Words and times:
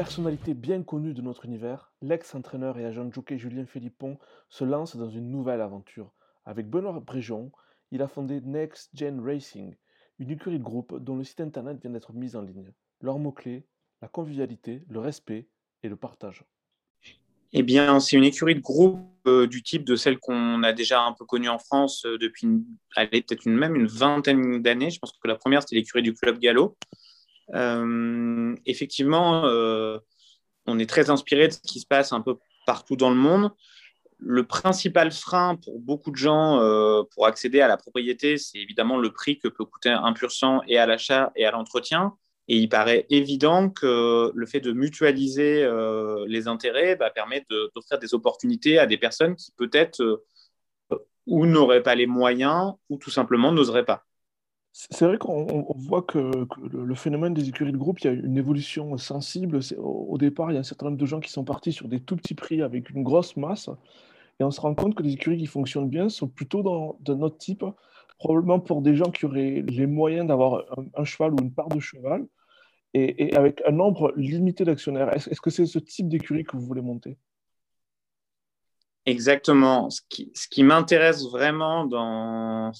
Personnalité 0.00 0.54
bien 0.54 0.82
connue 0.82 1.12
de 1.12 1.20
notre 1.20 1.44
univers, 1.44 1.92
l'ex-entraîneur 2.00 2.78
et 2.78 2.86
agent 2.86 3.12
jockey 3.12 3.36
Julien 3.36 3.66
Philippon 3.66 4.16
se 4.48 4.64
lance 4.64 4.96
dans 4.96 5.10
une 5.10 5.30
nouvelle 5.30 5.60
aventure. 5.60 6.10
Avec 6.46 6.70
Benoît 6.70 6.98
Bréjon, 7.00 7.52
il 7.90 8.00
a 8.00 8.08
fondé 8.08 8.40
Next 8.40 8.88
Gen 8.94 9.20
Racing, 9.20 9.74
une 10.18 10.30
écurie 10.30 10.58
de 10.58 10.64
groupe 10.64 10.98
dont 10.98 11.16
le 11.16 11.24
site 11.24 11.42
internet 11.42 11.82
vient 11.82 11.90
d'être 11.90 12.14
mis 12.14 12.34
en 12.34 12.40
ligne. 12.40 12.72
Leurs 13.02 13.18
mots-clés, 13.18 13.66
la 14.00 14.08
convivialité, 14.08 14.82
le 14.88 15.00
respect 15.00 15.48
et 15.82 15.90
le 15.90 15.96
partage. 15.96 16.46
Eh 17.52 17.62
bien, 17.62 18.00
c'est 18.00 18.16
une 18.16 18.24
écurie 18.24 18.54
de 18.54 18.60
groupe 18.60 19.00
euh, 19.26 19.46
du 19.46 19.62
type 19.62 19.84
de 19.84 19.96
celle 19.96 20.18
qu'on 20.18 20.62
a 20.62 20.72
déjà 20.72 21.02
un 21.02 21.12
peu 21.12 21.26
connue 21.26 21.50
en 21.50 21.58
France 21.58 22.06
euh, 22.06 22.16
depuis, 22.16 22.48
peut-être 22.96 23.44
même 23.44 23.76
une 23.76 23.86
vingtaine 23.86 24.62
d'années. 24.62 24.88
Je 24.88 24.98
pense 24.98 25.12
que 25.12 25.28
la 25.28 25.36
première, 25.36 25.60
c'était 25.60 25.76
l'écurie 25.76 26.02
du 26.02 26.14
Club 26.14 26.38
Gallo. 26.38 26.78
Euh, 27.54 28.54
effectivement, 28.66 29.42
on 30.66 30.78
est 30.78 30.88
très 30.88 31.10
inspiré 31.10 31.48
de 31.48 31.52
ce 31.52 31.60
qui 31.60 31.80
se 31.80 31.86
passe 31.86 32.12
un 32.12 32.20
peu 32.20 32.36
partout 32.66 32.96
dans 32.96 33.10
le 33.10 33.16
monde. 33.16 33.50
Le 34.18 34.46
principal 34.46 35.12
frein 35.12 35.56
pour 35.56 35.80
beaucoup 35.80 36.10
de 36.10 36.16
gens 36.16 36.58
pour 37.14 37.26
accéder 37.26 37.60
à 37.60 37.68
la 37.68 37.76
propriété, 37.76 38.36
c'est 38.36 38.58
évidemment 38.58 38.98
le 38.98 39.12
prix 39.12 39.38
que 39.38 39.48
peut 39.48 39.64
coûter 39.64 39.88
un 39.90 40.12
pur 40.12 40.30
sang 40.30 40.60
et 40.68 40.78
à 40.78 40.86
l'achat 40.86 41.32
et 41.36 41.46
à 41.46 41.50
l'entretien. 41.50 42.14
Et 42.52 42.56
il 42.56 42.68
paraît 42.68 43.06
évident 43.10 43.70
que 43.70 44.32
le 44.34 44.46
fait 44.46 44.58
de 44.58 44.72
mutualiser 44.72 45.62
euh, 45.62 46.24
les 46.26 46.48
intérêts 46.48 46.96
va 46.96 47.08
permettre 47.08 47.46
d'offrir 47.48 48.00
des 48.00 48.12
opportunités 48.12 48.76
à 48.76 48.86
des 48.86 48.98
personnes 48.98 49.36
qui 49.36 49.52
peut-être 49.52 50.02
euh, 50.02 50.26
ou 51.28 51.46
n'auraient 51.46 51.84
pas 51.84 51.94
les 51.94 52.08
moyens 52.08 52.72
ou 52.88 52.98
tout 52.98 53.12
simplement 53.12 53.52
n'oseraient 53.52 53.84
pas. 53.84 54.04
C'est 54.72 55.04
vrai 55.04 55.18
qu'on 55.18 55.66
voit 55.76 56.02
que, 56.02 56.46
le 56.72 56.94
phénomène 56.94 57.34
des 57.34 57.48
écuries 57.48 57.72
de 57.72 57.76
groupe, 57.76 58.00
il 58.00 58.04
y 58.04 58.08
a 58.08 58.12
une 58.12 58.38
évolution 58.38 58.96
sensible. 58.98 59.60
Au 59.78 60.16
départ, 60.16 60.50
il 60.50 60.54
y 60.54 60.56
a 60.56 60.60
un 60.60 60.64
certain 60.64 60.86
nombre 60.86 60.98
de 60.98 61.06
gens 61.06 61.18
qui 61.18 61.30
sont 61.30 61.44
partis 61.44 61.72
sur 61.72 61.88
des 61.88 62.00
tout 62.00 62.16
petits 62.16 62.34
prix 62.34 62.62
avec 62.62 62.90
une 62.90 63.02
grosse 63.02 63.36
masse. 63.36 63.68
Et 64.38 64.44
on 64.44 64.50
se 64.50 64.60
rend 64.60 64.74
compte 64.74 64.94
que 64.94 65.02
les 65.02 65.14
écuries 65.14 65.38
qui 65.38 65.46
fonctionnent 65.46 65.88
bien 65.88 66.08
sont 66.08 66.28
plutôt 66.28 66.62
dans, 66.62 66.96
de 67.00 67.14
notre 67.14 67.36
type, 67.36 67.64
probablement 68.18 68.60
pour 68.60 68.80
des 68.80 68.94
gens 68.94 69.10
qui 69.10 69.26
auraient 69.26 69.62
les 69.66 69.86
moyens 69.86 70.28
d'avoir 70.28 70.64
un, 70.94 71.04
cheval 71.04 71.34
ou 71.34 71.38
une 71.42 71.52
part 71.52 71.68
de 71.68 71.80
cheval, 71.80 72.26
et, 72.94 73.34
avec 73.36 73.62
un 73.66 73.72
nombre 73.72 74.12
limité 74.16 74.64
d'actionnaires. 74.64 75.14
Est-ce 75.14 75.40
que 75.40 75.50
c'est 75.50 75.66
ce 75.66 75.78
type 75.78 76.08
d'écurie 76.08 76.44
que 76.44 76.56
vous 76.56 76.64
voulez 76.64 76.80
monter? 76.80 77.18
Exactement. 79.04 79.90
Ce 79.90 80.00
qui, 80.08 80.30
ce 80.34 80.46
qui 80.48 80.62
m'intéresse 80.62 81.24
vraiment 81.24 81.84
dans. 81.86 82.72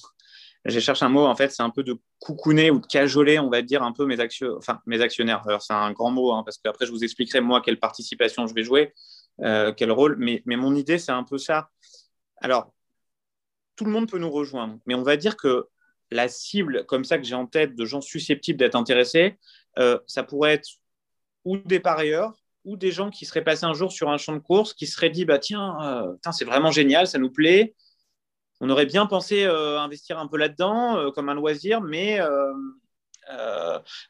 Je 0.65 0.79
cherche 0.79 1.01
un 1.01 1.09
mot, 1.09 1.25
en 1.25 1.35
fait, 1.35 1.49
c'est 1.49 1.63
un 1.63 1.71
peu 1.71 1.83
de 1.83 1.97
coucouner 2.19 2.69
ou 2.69 2.79
de 2.79 2.85
cajoler, 2.85 3.39
on 3.39 3.49
va 3.49 3.61
dire, 3.61 3.81
un 3.81 3.91
peu 3.91 4.05
mes, 4.05 4.17
enfin, 4.57 4.79
mes 4.85 5.01
actionnaires. 5.01 5.43
C'est 5.59 5.73
un 5.73 5.91
grand 5.91 6.11
mot, 6.11 6.33
hein, 6.33 6.43
parce 6.43 6.57
qu'après, 6.59 6.85
je 6.85 6.91
vous 6.91 7.03
expliquerai, 7.03 7.41
moi, 7.41 7.61
quelle 7.61 7.79
participation 7.79 8.45
je 8.45 8.53
vais 8.53 8.63
jouer, 8.63 8.93
euh, 9.41 9.73
quel 9.75 9.91
rôle. 9.91 10.17
Mais, 10.19 10.43
mais 10.45 10.57
mon 10.57 10.75
idée, 10.75 10.99
c'est 10.99 11.11
un 11.11 11.23
peu 11.23 11.39
ça. 11.39 11.69
Alors, 12.37 12.71
tout 13.75 13.85
le 13.85 13.91
monde 13.91 14.09
peut 14.09 14.19
nous 14.19 14.29
rejoindre, 14.29 14.77
mais 14.85 14.93
on 14.93 15.01
va 15.03 15.17
dire 15.17 15.35
que 15.35 15.67
la 16.11 16.27
cible 16.27 16.85
comme 16.85 17.05
ça 17.05 17.17
que 17.17 17.23
j'ai 17.23 17.35
en 17.35 17.47
tête 17.47 17.75
de 17.75 17.85
gens 17.85 18.01
susceptibles 18.01 18.59
d'être 18.59 18.75
intéressés, 18.75 19.37
euh, 19.79 19.97
ça 20.05 20.23
pourrait 20.23 20.53
être 20.53 20.67
ou 21.45 21.57
des 21.57 21.79
parieurs 21.79 22.33
ou 22.63 22.77
des 22.77 22.91
gens 22.91 23.09
qui 23.09 23.25
seraient 23.25 23.43
passés 23.43 23.65
un 23.65 23.73
jour 23.73 23.91
sur 23.91 24.09
un 24.09 24.17
champ 24.17 24.33
de 24.33 24.39
course, 24.39 24.73
qui 24.73 24.85
seraient 24.85 25.09
dit 25.09 25.25
bah 25.25 25.39
tiens, 25.39 25.77
euh, 25.81 26.31
c'est 26.31 26.45
vraiment 26.45 26.69
génial, 26.69 27.07
ça 27.07 27.17
nous 27.17 27.31
plaît. 27.31 27.73
On 28.61 28.69
aurait 28.69 28.85
bien 28.85 29.05
pensé 29.05 29.43
euh, 29.43 29.79
investir 29.79 30.19
un 30.19 30.27
peu 30.27 30.37
là-dedans 30.37 31.11
comme 31.11 31.29
un 31.29 31.33
loisir, 31.33 31.81
mais 31.81 32.19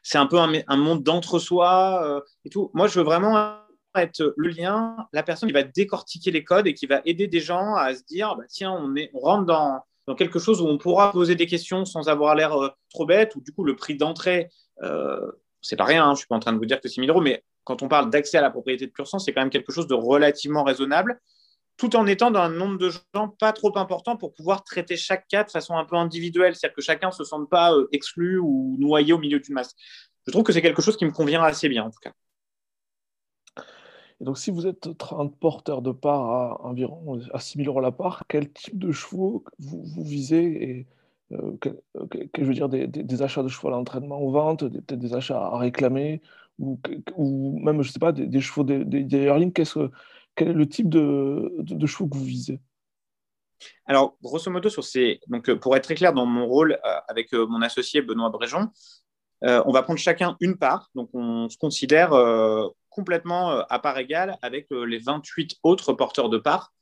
c'est 0.02 0.18
un 0.18 0.26
peu 0.26 0.38
un, 0.38 0.76
monde 0.76 1.02
d'entre-soi 1.02 2.22
et 2.44 2.50
tout. 2.50 2.70
Moi, 2.74 2.86
je 2.86 2.98
veux 2.98 3.04
vraiment 3.04 3.56
être 3.94 4.34
le 4.36 4.48
lien, 4.48 4.96
la 5.12 5.22
personne 5.22 5.48
qui 5.48 5.52
va 5.52 5.62
décortiquer 5.62 6.30
les 6.30 6.44
codes 6.44 6.66
et 6.66 6.74
qui 6.74 6.86
va 6.86 7.02
aider 7.04 7.26
des 7.26 7.40
gens 7.40 7.74
à 7.74 7.94
se 7.94 8.02
dire 8.04 8.36
bah, 8.36 8.44
tiens, 8.48 8.72
on, 8.72 9.18
rentre 9.18 9.44
dans, 9.44 9.80
dans 10.06 10.14
quelque 10.14 10.38
chose 10.38 10.60
où 10.60 10.66
on 10.66 10.78
pourra 10.78 11.12
poser 11.12 11.34
des 11.34 11.46
questions 11.46 11.84
sans 11.84 12.08
avoir 12.08 12.34
l'air 12.34 12.56
trop 12.90 13.06
bête, 13.06 13.34
ou 13.36 13.40
du 13.40 13.52
coup 13.52 13.64
le 13.64 13.76
prix 13.76 13.96
d'entrée 13.96 14.50
c'est 15.62 15.76
pas 15.76 15.84
rien, 15.84 16.04
hein, 16.04 16.14
je 16.14 16.18
suis 16.18 16.26
pas 16.26 16.34
en 16.34 16.40
train 16.40 16.52
de 16.52 16.58
vous 16.58 16.66
dire 16.66 16.80
que 16.80 16.88
c'est 16.88 17.00
1000 17.00 17.08
euros, 17.08 17.20
mais 17.20 17.42
quand 17.64 17.82
on 17.82 17.88
parle 17.88 18.10
d'accès 18.10 18.36
à 18.36 18.40
la 18.40 18.50
propriété 18.50 18.86
de 18.86 18.90
pur 18.90 19.06
sang, 19.06 19.18
c'est 19.18 19.32
quand 19.32 19.40
même 19.40 19.50
quelque 19.50 19.72
chose 19.72 19.86
de 19.86 19.94
relativement 19.94 20.64
raisonnable, 20.64 21.20
tout 21.82 21.96
en 21.96 22.06
étant 22.06 22.30
dans 22.30 22.42
un 22.42 22.48
nombre 22.48 22.78
de 22.78 22.90
gens 22.90 23.26
pas 23.40 23.52
trop 23.52 23.76
important 23.76 24.16
pour 24.16 24.32
pouvoir 24.34 24.62
traiter 24.62 24.96
chaque 24.96 25.26
cas 25.26 25.42
de 25.42 25.50
façon 25.50 25.74
un 25.74 25.84
peu 25.84 25.96
individuelle, 25.96 26.54
c'est-à-dire 26.54 26.76
que 26.76 26.80
chacun 26.80 27.08
ne 27.08 27.12
se 27.12 27.24
sente 27.24 27.50
pas 27.50 27.74
euh, 27.74 27.88
exclu 27.90 28.38
ou 28.38 28.76
noyé 28.78 29.12
au 29.12 29.18
milieu 29.18 29.40
d'une 29.40 29.54
masse. 29.54 29.74
Je 30.24 30.30
trouve 30.30 30.44
que 30.44 30.52
c'est 30.52 30.62
quelque 30.62 30.80
chose 30.80 30.96
qui 30.96 31.04
me 31.04 31.10
convient 31.10 31.42
assez 31.42 31.68
bien, 31.68 31.82
en 31.82 31.90
tout 31.90 31.98
cas. 32.00 32.12
Et 34.20 34.24
donc, 34.24 34.38
si 34.38 34.52
vous 34.52 34.68
êtes 34.68 34.96
30 34.96 35.36
porteurs 35.40 35.82
de 35.82 35.90
parts 35.90 36.30
à 36.30 36.64
environ 36.64 37.18
à 37.32 37.40
6 37.40 37.58
000 37.58 37.68
euros 37.68 37.80
la 37.80 37.90
part, 37.90 38.22
quel 38.28 38.52
type 38.52 38.78
de 38.78 38.92
chevaux 38.92 39.42
vous, 39.58 39.82
vous 39.82 40.04
visez 40.04 40.62
et 40.62 40.86
euh, 41.32 41.56
que, 41.58 41.70
je 42.38 42.44
veux 42.44 42.54
dire, 42.54 42.68
des, 42.68 43.22
achats 43.22 43.42
de 43.42 43.48
chevaux 43.48 43.66
à 43.66 43.70
l'entraînement 43.72 44.22
ou 44.22 44.30
vente, 44.30 44.60
peut-être 44.70 45.00
des 45.00 45.14
achats 45.14 45.46
à 45.46 45.58
réclamer, 45.58 46.22
ou, 46.60 46.78
même, 47.60 47.82
je 47.82 47.88
ne 47.88 47.92
sais 47.92 47.98
pas, 47.98 48.12
des, 48.12 48.40
chevaux 48.40 48.62
des, 48.62 48.84
des 48.84 49.50
qu'est-ce, 49.52 49.90
quel 50.34 50.48
est 50.48 50.54
le 50.54 50.68
type 50.68 50.88
de, 50.88 51.86
chevaux 51.86 52.08
que 52.08 52.16
vous 52.16 52.24
visez? 52.24 52.60
Alors, 53.86 54.16
grosso 54.22 54.50
modo, 54.50 54.68
sur 54.68 54.84
ces... 54.84 55.20
Donc, 55.28 55.48
euh, 55.48 55.56
pour 55.56 55.76
être 55.76 55.84
très 55.84 55.94
clair 55.94 56.12
dans 56.12 56.26
mon 56.26 56.46
rôle 56.46 56.72
euh, 56.84 57.00
avec 57.08 57.32
mon 57.32 57.62
associé 57.62 58.02
Benoît 58.02 58.30
Bréjon, 58.30 58.70
on 59.44 59.72
va 59.72 59.82
prendre 59.82 59.98
chacun 59.98 60.36
une 60.40 60.56
part. 60.56 60.88
Donc, 60.94 61.10
on 61.14 61.48
se 61.48 61.58
considère 61.58 62.10
complètement 62.90 63.50
à 63.68 63.78
part 63.80 63.98
égale 63.98 64.38
avec 64.40 64.68
les 64.70 64.98
28 64.98 65.56
autres 65.64 65.92
porteurs 65.94 66.28
de 66.28 66.38
parts. 66.38 66.72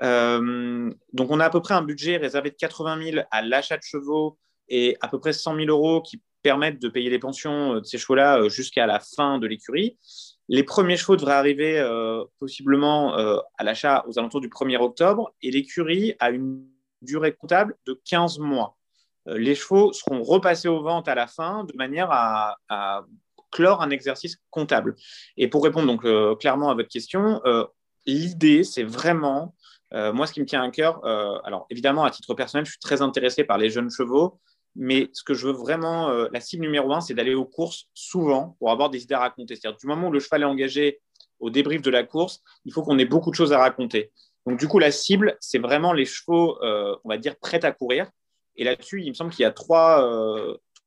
Euh, 0.00 0.92
donc, 1.12 1.30
on 1.30 1.40
a 1.40 1.46
à 1.46 1.50
peu 1.50 1.60
près 1.60 1.74
un 1.74 1.82
budget 1.82 2.16
réservé 2.16 2.50
de 2.50 2.56
80 2.56 3.10
000 3.12 3.26
à 3.30 3.42
l'achat 3.42 3.76
de 3.76 3.82
chevaux 3.82 4.38
et 4.68 4.96
à 5.00 5.08
peu 5.08 5.18
près 5.18 5.32
100 5.32 5.56
000 5.56 5.66
euros 5.68 6.00
qui 6.00 6.22
permettent 6.42 6.80
de 6.80 6.88
payer 6.88 7.10
les 7.10 7.18
pensions 7.18 7.74
euh, 7.74 7.80
de 7.80 7.84
ces 7.84 7.98
chevaux-là 7.98 8.38
euh, 8.38 8.48
jusqu'à 8.48 8.86
la 8.86 9.00
fin 9.00 9.38
de 9.38 9.46
l'écurie. 9.46 9.98
Les 10.52 10.62
premiers 10.62 10.96
chevaux 10.96 11.16
devraient 11.16 11.32
arriver 11.32 11.82
possiblement 12.38 13.14
à 13.14 13.64
l'achat 13.64 14.04
aux 14.06 14.18
alentours 14.18 14.42
du 14.42 14.48
1er 14.48 14.76
octobre 14.76 15.34
et 15.40 15.50
l'écurie 15.50 16.14
a 16.20 16.30
une 16.30 16.68
durée 17.00 17.32
comptable 17.32 17.74
de 17.86 17.98
15 18.04 18.38
mois. 18.38 18.76
les 19.26 19.54
chevaux 19.54 19.94
seront 19.94 20.22
repassés 20.22 20.68
aux 20.68 20.82
ventes 20.82 21.08
à 21.08 21.14
la 21.14 21.26
fin 21.26 21.64
de 21.64 21.74
manière 21.74 22.08
à, 22.10 23.06
clore 23.50 23.80
un 23.80 23.88
exercice 23.88 24.36
comptable. 24.50 24.94
Et 25.38 25.48
pour 25.48 25.64
répondre 25.64 25.86
donc 25.86 26.02
clairement 26.38 26.68
à 26.68 26.74
votre 26.74 26.90
question, 26.90 27.40
l'idée, 28.04 28.62
c'est 28.62 28.84
vraiment 28.84 29.54
euh, 29.94 30.12
moi, 30.12 30.26
ce 30.26 30.32
qui 30.32 30.40
me 30.40 30.46
tient 30.46 30.62
à 30.62 30.70
cœur, 30.70 31.04
euh, 31.04 31.38
alors 31.44 31.66
évidemment, 31.70 32.04
à 32.04 32.10
titre 32.10 32.34
personnel, 32.34 32.64
je 32.64 32.72
suis 32.72 32.80
très 32.80 33.02
intéressé 33.02 33.44
par 33.44 33.58
les 33.58 33.68
jeunes 33.68 33.90
chevaux, 33.90 34.40
mais 34.74 35.10
ce 35.12 35.22
que 35.22 35.34
je 35.34 35.46
veux 35.46 35.52
vraiment, 35.52 36.08
euh, 36.10 36.28
la 36.32 36.40
cible 36.40 36.62
numéro 36.62 36.92
un, 36.92 37.00
c'est 37.00 37.14
d'aller 37.14 37.34
aux 37.34 37.44
courses 37.44 37.88
souvent 37.94 38.56
pour 38.58 38.70
avoir 38.70 38.90
des 38.90 39.02
idées 39.02 39.14
à 39.14 39.20
raconter. 39.20 39.56
C'est-à-dire, 39.56 39.78
du 39.78 39.86
moment 39.86 40.08
où 40.08 40.12
le 40.12 40.20
cheval 40.20 40.42
est 40.42 40.46
engagé 40.46 41.00
au 41.40 41.50
débrief 41.50 41.82
de 41.82 41.90
la 41.90 42.04
course, 42.04 42.40
il 42.64 42.72
faut 42.72 42.82
qu'on 42.82 42.98
ait 42.98 43.04
beaucoup 43.04 43.30
de 43.30 43.36
choses 43.36 43.52
à 43.52 43.58
raconter. 43.58 44.12
Donc, 44.46 44.58
du 44.58 44.68
coup, 44.68 44.78
la 44.78 44.90
cible, 44.90 45.36
c'est 45.40 45.58
vraiment 45.58 45.92
les 45.92 46.04
chevaux, 46.04 46.58
on 46.62 47.08
va 47.08 47.18
dire, 47.18 47.36
prêts 47.36 47.64
à 47.64 47.72
courir. 47.72 48.08
Et 48.56 48.64
là-dessus, 48.64 49.02
il 49.02 49.08
me 49.08 49.14
semble 49.14 49.30
qu'il 49.30 49.42
y 49.42 49.46
a 49.46 49.50
trois, 49.50 50.08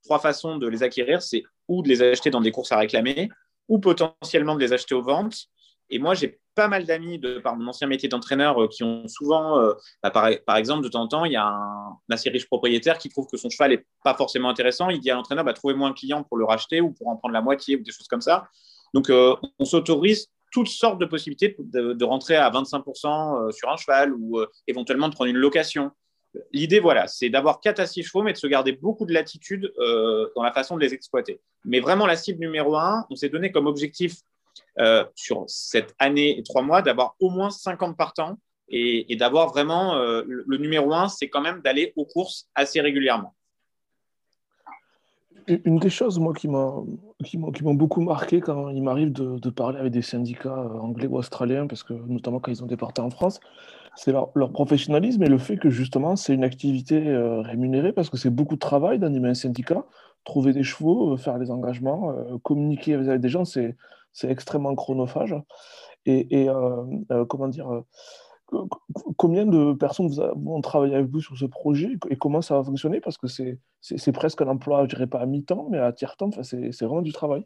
trois 0.03 0.19
façons 0.19 0.57
de 0.57 0.67
les 0.67 0.83
acquérir. 0.83 1.21
C'est 1.21 1.43
ou 1.67 1.81
de 1.81 1.89
les 1.89 2.01
acheter 2.01 2.29
dans 2.29 2.41
des 2.41 2.51
courses 2.51 2.71
à 2.71 2.77
réclamer, 2.77 3.29
ou 3.67 3.79
potentiellement 3.79 4.55
de 4.55 4.59
les 4.59 4.73
acheter 4.73 4.95
aux 4.95 5.01
ventes, 5.01 5.47
et 5.89 5.99
moi, 5.99 6.13
j'ai 6.13 6.39
pas 6.55 6.67
mal 6.67 6.85
d'amis 6.85 7.19
de 7.19 7.39
par 7.39 7.55
mon 7.55 7.67
ancien 7.67 7.87
métier 7.87 8.09
d'entraîneur 8.09 8.63
euh, 8.63 8.67
qui 8.67 8.83
ont 8.83 9.07
souvent, 9.07 9.59
euh, 9.59 9.73
bah, 10.01 10.09
par, 10.09 10.57
exemple, 10.57 10.83
de 10.83 10.89
temps 10.89 11.03
en 11.03 11.07
temps, 11.07 11.25
il 11.25 11.33
y 11.33 11.35
a 11.35 11.45
un, 11.45 11.97
assez 12.09 12.29
riche 12.29 12.47
propriétaire 12.47 12.97
qui 12.97 13.09
trouve 13.09 13.27
que 13.27 13.37
son 13.37 13.49
cheval 13.49 13.71
n'est 13.71 13.85
pas 14.03 14.15
forcément 14.15 14.49
intéressant. 14.49 14.89
Il 14.89 14.99
dit 14.99 15.11
à 15.11 15.15
l'entraîneur, 15.15 15.43
bah, 15.43 15.53
trouvez-moi 15.53 15.87
un 15.87 15.93
client 15.93 16.23
pour 16.23 16.37
le 16.37 16.45
racheter 16.45 16.81
ou 16.81 16.91
pour 16.91 17.09
en 17.09 17.17
prendre 17.17 17.33
la 17.33 17.41
moitié 17.41 17.75
ou 17.75 17.83
des 17.83 17.91
choses 17.91 18.07
comme 18.07 18.21
ça. 18.21 18.47
Donc, 18.93 19.09
euh, 19.09 19.35
on 19.59 19.65
s'autorise 19.65 20.27
toutes 20.51 20.69
sortes 20.69 20.99
de 20.99 21.05
possibilités 21.05 21.55
de, 21.59 22.05
rentrer 22.05 22.37
à 22.37 22.49
25% 22.49 23.51
sur 23.51 23.69
un 23.69 23.75
cheval 23.75 24.13
ou 24.13 24.39
éventuellement 24.67 25.09
de 25.09 25.13
prendre 25.13 25.29
une 25.29 25.35
location. 25.35 25.91
L'idée, 26.53 26.79
voilà, 26.79 27.07
c'est 27.07 27.29
d'avoir 27.29 27.59
4 27.59 27.81
à 27.81 27.87
6 27.87 28.03
chevaux, 28.03 28.23
mais 28.23 28.31
de 28.31 28.37
se 28.37 28.47
garder 28.47 28.71
beaucoup 28.71 29.05
de 29.05 29.13
latitude 29.13 29.73
dans 29.77 30.43
la 30.43 30.53
façon 30.53 30.77
de 30.77 30.81
les 30.81 30.93
exploiter. 30.93 31.41
Mais 31.65 31.81
vraiment, 31.81 32.05
la 32.05 32.15
cible 32.15 32.39
numéro 32.39 32.77
un, 32.77 33.05
on 33.09 33.17
s'est 33.17 33.27
donné 33.27 33.51
comme 33.51 33.67
objectif 33.67 34.21
euh, 34.77 35.05
sur 35.15 35.45
cette 35.47 35.95
année 35.99 36.37
et 36.37 36.43
trois 36.43 36.61
mois 36.61 36.81
d'avoir 36.81 37.15
au 37.21 37.29
moins 37.29 37.49
50 37.49 37.95
partants 37.95 38.37
et, 38.67 39.09
et 39.13 39.15
d'avoir 39.15 39.47
vraiment 39.47 39.95
euh, 39.95 40.21
le, 40.27 40.57
numéro 40.57 40.93
un, 40.93 41.07
c'est 41.07 41.29
quand 41.29 41.39
même 41.39 41.61
d'aller 41.61 41.93
aux 41.95 42.03
courses 42.03 42.49
assez 42.55 42.81
régulièrement. 42.81 43.33
Une 45.47 45.77
des 45.77 45.89
choses, 45.89 46.19
moi, 46.19 46.33
qui 46.33 46.49
m'ont 46.49 47.73
beaucoup 47.73 48.01
marqué 48.01 48.41
quand 48.41 48.67
il 48.67 48.83
m'arrive 48.83 49.13
de, 49.13 49.49
parler 49.49 49.79
avec 49.79 49.93
des 49.93 50.01
syndicats 50.01 50.49
euh, 50.49 50.77
anglais 50.77 51.07
ou 51.07 51.15
australiens, 51.15 51.67
parce 51.67 51.83
que 51.83 51.93
notamment 51.93 52.41
quand 52.41 52.51
ils 52.51 52.61
ont 52.61 52.67
déporté 52.67 52.99
en 52.99 53.09
France, 53.09 53.39
c'est 53.95 54.11
leur, 54.11 54.31
leur, 54.35 54.51
professionnalisme 54.51 55.23
et 55.23 55.29
le 55.29 55.37
fait 55.37 55.55
que 55.55 55.69
justement 55.69 56.17
c'est 56.17 56.33
une 56.33 56.43
activité 56.43 56.99
rémunérée 57.45 57.93
parce 57.93 58.09
que 58.09 58.17
c'est 58.17 58.29
beaucoup 58.29 58.55
de 58.55 58.59
travail 58.59 58.99
d'animer 58.99 59.29
un 59.29 59.35
syndicat, 59.35 59.85
trouver 60.25 60.51
des 60.51 60.63
chevaux, 60.63 61.15
faire 61.15 61.37
les 61.37 61.49
engagements, 61.49 62.13
communiquer 62.43 62.95
avec 62.95 63.21
des 63.21 63.29
gens, 63.29 63.45
c'est 63.45 63.77
c'est 64.15 64.31
extrêmement 64.31 64.73
chronophage. 64.73 65.35
Et, 66.07 66.47
comment 67.29 67.47
dire 67.47 67.83
Combien 69.17 69.45
de 69.45 69.73
personnes 69.73 70.07
vous 70.07 70.21
ont 70.21 70.61
travaillé 70.61 70.95
avec 70.95 71.07
vous 71.07 71.19
sur 71.19 71.37
ce 71.37 71.45
projet 71.45 71.97
et 72.09 72.15
comment 72.15 72.41
ça 72.41 72.55
va 72.55 72.63
fonctionner 72.63 73.01
Parce 73.01 73.17
que 73.17 73.27
c'est 73.27 74.11
presque 74.11 74.41
un 74.41 74.47
emploi, 74.47 74.83
je 74.83 74.95
dirais 74.95 75.07
pas 75.07 75.19
à 75.19 75.25
mi-temps, 75.25 75.67
mais 75.69 75.79
à 75.79 75.91
tiers-temps, 75.91 76.31
c'est 76.43 76.81
vraiment 76.81 77.01
du 77.01 77.11
travail. 77.11 77.45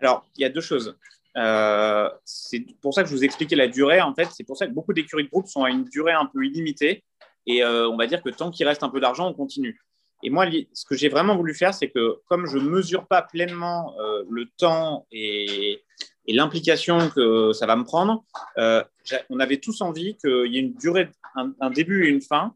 Alors, 0.00 0.24
il 0.36 0.42
y 0.42 0.44
a 0.44 0.48
deux 0.48 0.60
choses. 0.60 0.96
Euh, 1.36 2.10
c'est 2.24 2.60
pour 2.80 2.94
ça 2.94 3.02
que 3.02 3.08
je 3.08 3.14
vous 3.14 3.24
expliquais 3.24 3.56
la 3.56 3.68
durée. 3.68 4.00
En 4.00 4.14
fait, 4.14 4.28
c'est 4.32 4.44
pour 4.44 4.56
ça 4.56 4.66
que 4.66 4.72
beaucoup 4.72 4.92
d'écuries 4.92 5.24
de 5.24 5.30
groupe 5.30 5.46
sont 5.46 5.64
à 5.64 5.70
une 5.70 5.84
durée 5.84 6.12
un 6.12 6.26
peu 6.26 6.44
illimitée. 6.44 7.04
Et 7.46 7.64
euh, 7.64 7.88
on 7.88 7.96
va 7.96 8.06
dire 8.06 8.22
que 8.22 8.30
tant 8.30 8.50
qu'il 8.50 8.66
reste 8.66 8.82
un 8.82 8.88
peu 8.88 9.00
d'argent, 9.00 9.28
on 9.28 9.34
continue. 9.34 9.80
Et 10.22 10.30
moi, 10.30 10.46
ce 10.72 10.84
que 10.84 10.94
j'ai 10.94 11.08
vraiment 11.08 11.36
voulu 11.36 11.54
faire, 11.54 11.74
c'est 11.74 11.90
que 11.90 12.18
comme 12.28 12.46
je 12.46 12.58
ne 12.58 12.68
mesure 12.68 13.06
pas 13.06 13.22
pleinement 13.22 13.94
euh, 14.00 14.24
le 14.30 14.46
temps 14.56 15.06
et, 15.10 15.82
l'implication 16.28 17.10
que 17.10 17.52
ça 17.52 17.66
va 17.66 17.74
me 17.74 17.82
prendre, 17.82 18.24
on 18.56 19.40
avait 19.40 19.58
tous 19.58 19.80
envie 19.82 20.16
qu'il 20.16 20.46
y 20.52 20.56
ait 20.56 20.60
une 20.60 20.72
durée, 20.74 21.08
un, 21.34 21.70
début 21.70 22.06
et 22.06 22.10
une 22.10 22.22
fin. 22.22 22.54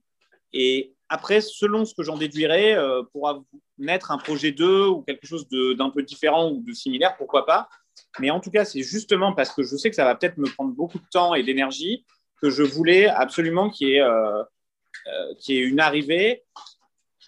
Et 0.53 0.95
après, 1.09 1.41
selon 1.41 1.85
ce 1.85 1.93
que 1.93 2.05
j'en 2.05 2.17
déduirais, 2.17 2.77
pourra 3.13 3.43
naître 3.77 4.13
un 4.13 4.19
projet 4.19 4.53
2 4.53 4.87
ou 4.87 5.03
quelque 5.03 5.27
chose 5.27 5.49
d'un 5.49 5.91
peu 5.91 6.03
différent 6.05 6.49
ou 6.53 6.63
de 6.63 6.73
similaire, 6.73 7.17
pourquoi 7.17 7.45
pas. 7.45 7.69
Mais 8.19 8.31
en 8.31 8.41
tout 8.41 8.51
cas, 8.51 8.65
c'est 8.65 8.83
justement 8.83 9.33
parce 9.33 9.51
que 9.51 9.63
je 9.63 9.77
sais 9.77 9.91
que 9.91 9.97
ça 9.97 10.05
va 10.05 10.15
peut-être 10.15 10.39
me 10.39 10.49
prendre 10.49 10.73
beaucoup 10.73 10.99
de 10.99 11.07
temps 11.11 11.35
et 11.35 11.43
d'énergie 11.43 12.05
que 12.41 12.51
je 12.51 12.63
voulais 12.63 13.07
absolument 13.07 13.71
qu'il 13.71 13.89
y, 13.89 13.95
ait, 13.95 14.03
euh, 14.03 14.43
euh, 15.07 15.35
ait 15.49 15.57
une 15.57 15.81
arrivée. 15.81 16.45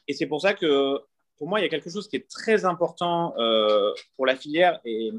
Et 0.09 0.15
c'est 0.15 0.27
pour 0.27 0.41
ça 0.41 0.55
que 0.55 0.99
pour 1.37 1.49
moi, 1.49 1.61
il 1.61 1.63
y 1.63 1.67
a 1.67 1.69
quelque 1.69 1.91
chose 1.91 2.09
qui 2.09 2.17
est 2.17 2.29
très 2.29 2.65
important 2.65 3.35
euh, 3.39 3.93
pour 4.17 4.27
la 4.27 4.35
filière. 4.35 4.81
Et 4.85 5.13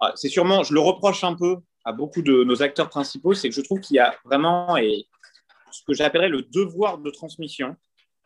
ah, 0.00 0.12
c'est 0.14 0.28
sûrement, 0.28 0.62
je 0.62 0.72
le 0.72 0.80
reproche 0.80 1.24
un 1.24 1.34
peu 1.34 1.56
à 1.84 1.92
beaucoup 1.92 2.22
de 2.22 2.44
nos 2.44 2.62
acteurs 2.62 2.88
principaux, 2.88 3.34
c'est 3.34 3.48
que 3.48 3.54
je 3.54 3.62
trouve 3.62 3.80
qu'il 3.80 3.96
y 3.96 3.98
a 3.98 4.14
vraiment 4.24 4.76
et, 4.76 5.06
ce 5.70 5.82
que 5.86 5.94
j'appellerais 5.94 6.28
le 6.28 6.42
devoir 6.42 6.98
de 6.98 7.10
transmission, 7.10 7.76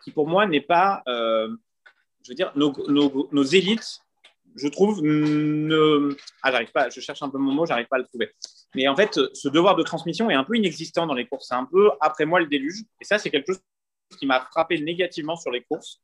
qui 0.05 0.11
pour 0.11 0.29
moi 0.29 0.47
n'est 0.47 0.61
pas, 0.61 1.03
je 1.07 2.29
veux 2.29 2.35
dire, 2.35 2.53
nos, 2.57 2.73
nos, 2.89 3.45
élites 3.45 4.01
je 4.57 4.69
trouve, 4.69 5.03
ne... 5.03 6.17
ah, 6.43 6.53
j'arrive 6.53 6.73
pas, 6.73 6.91
je 6.91 7.01
cherche 7.01 7.23
un 7.23 7.31
peu 7.31 7.39
mon 7.39 7.53
mot, 7.53 7.67
j'arrive 7.67 7.87
pas 7.87 7.97
à 7.97 8.01
le 8.01 8.05
trouver. 8.05 8.31
Mais 8.75 8.89
en 8.89 8.97
fait, 8.97 9.19
ce 9.35 9.49
devoir 9.49 9.77
de 9.77 9.83
transmission 9.83 10.31
est 10.31 10.35
un 10.35 10.45
peu 10.45 10.57
inexistant 10.57 11.07
dans 11.07 11.15
les 11.15 11.27
courses. 11.27 11.47
C'est 11.49 11.55
un 11.55 11.65
peu 11.65 11.91
après 12.01 12.25
moi 12.25 12.41
le 12.41 12.47
déluge. 12.47 12.83
Et 13.01 13.05
ça, 13.05 13.19
c'est 13.19 13.31
quelque 13.31 13.53
chose 13.53 13.63
qui 14.17 14.27
m'a 14.27 14.41
frappé 14.41 14.79
négativement 14.81 15.37
sur 15.37 15.51
les 15.51 15.63
courses. 15.63 16.01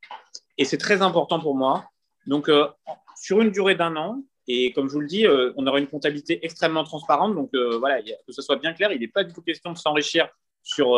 Et 0.56 0.64
c'est 0.64 0.78
très 0.78 1.02
important 1.02 1.40
pour 1.40 1.54
moi. 1.54 1.84
Donc, 2.26 2.48
euh, 2.48 2.68
sur 3.16 3.40
une 3.40 3.50
durée 3.50 3.74
d'un 3.74 3.96
an, 3.96 4.22
et 4.46 4.72
comme 4.72 4.88
je 4.88 4.94
vous 4.94 5.00
le 5.00 5.06
dis, 5.06 5.26
euh, 5.26 5.52
on 5.56 5.66
aura 5.66 5.78
une 5.78 5.86
comptabilité 5.86 6.44
extrêmement 6.44 6.84
transparente. 6.84 7.34
Donc, 7.34 7.50
euh, 7.54 7.78
voilà, 7.78 8.02
que 8.02 8.32
ce 8.32 8.42
soit 8.42 8.56
bien 8.56 8.74
clair, 8.74 8.92
il 8.92 9.00
n'est 9.00 9.08
pas 9.08 9.24
du 9.24 9.32
tout 9.32 9.42
question 9.42 9.72
de 9.72 9.78
s'enrichir 9.78 10.28
sur, 10.62 10.88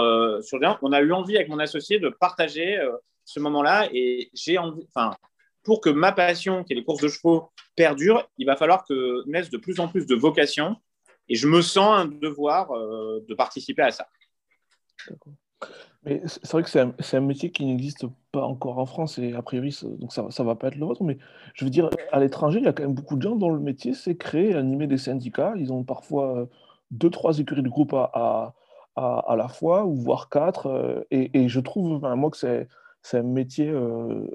sur 0.42 0.58
rien. 0.58 0.78
On 0.82 0.92
a 0.92 1.00
eu 1.00 1.12
envie 1.12 1.36
avec 1.36 1.48
mon 1.48 1.60
associé 1.60 2.00
de 2.00 2.08
partager 2.08 2.80
ce 3.24 3.38
moment-là. 3.38 3.88
Et 3.92 4.30
j'ai 4.34 4.58
envie, 4.58 4.84
enfin, 4.88 5.14
pour 5.62 5.80
que 5.80 5.90
ma 5.90 6.10
passion, 6.10 6.64
qui 6.64 6.72
est 6.72 6.76
les 6.76 6.84
courses 6.84 7.02
de 7.02 7.08
chevaux, 7.08 7.50
perdure, 7.76 8.28
il 8.36 8.46
va 8.46 8.56
falloir 8.56 8.84
que 8.84 9.22
naisse 9.28 9.50
de 9.50 9.58
plus 9.58 9.78
en 9.78 9.86
plus 9.86 10.06
de 10.06 10.16
vocations. 10.16 10.74
Et 11.28 11.36
je 11.36 11.46
me 11.46 11.62
sens 11.62 12.00
un 12.00 12.06
devoir 12.06 12.72
de 12.72 13.34
participer 13.34 13.82
à 13.82 13.92
ça. 13.92 14.08
Mais 16.04 16.22
c'est 16.24 16.50
vrai 16.52 16.62
que 16.62 16.70
c'est 16.70 17.16
un, 17.16 17.20
métier 17.20 17.50
qui 17.50 17.66
n'existe 17.66 18.06
pas 18.32 18.42
encore 18.42 18.78
en 18.78 18.86
France 18.86 19.18
et 19.18 19.34
a 19.34 19.42
priori, 19.42 19.78
donc 19.98 20.14
ça 20.14 20.22
ne 20.22 20.44
va 20.44 20.54
pas 20.54 20.68
être 20.68 20.76
le 20.76 20.86
vôtre. 20.86 21.04
Mais 21.04 21.18
je 21.54 21.64
veux 21.64 21.70
dire, 21.70 21.90
à 22.10 22.20
l'étranger, 22.20 22.58
il 22.58 22.64
y 22.64 22.68
a 22.68 22.72
quand 22.72 22.84
même 22.84 22.94
beaucoup 22.94 23.16
de 23.16 23.22
gens 23.22 23.36
dont 23.36 23.50
le 23.50 23.60
métier, 23.60 23.92
c'est 23.92 24.16
créer, 24.16 24.54
animer 24.54 24.86
des 24.86 24.96
syndicats. 24.96 25.52
Ils 25.58 25.72
ont 25.72 25.84
parfois 25.84 26.38
euh, 26.38 26.46
deux, 26.90 27.10
trois 27.10 27.38
écuries 27.38 27.62
de 27.62 27.68
groupe 27.68 27.92
à, 27.92 28.54
à, 28.96 29.34
la 29.36 29.48
fois, 29.48 29.84
ou 29.84 29.94
voire 29.94 30.30
quatre. 30.30 30.66
Euh, 30.68 31.02
et, 31.10 31.48
je 31.48 31.60
trouve, 31.60 32.00
moi, 32.00 32.30
que 32.30 32.36
c'est 33.02 33.18
un 33.18 33.22
métier 33.22 33.68
euh, 33.68 34.26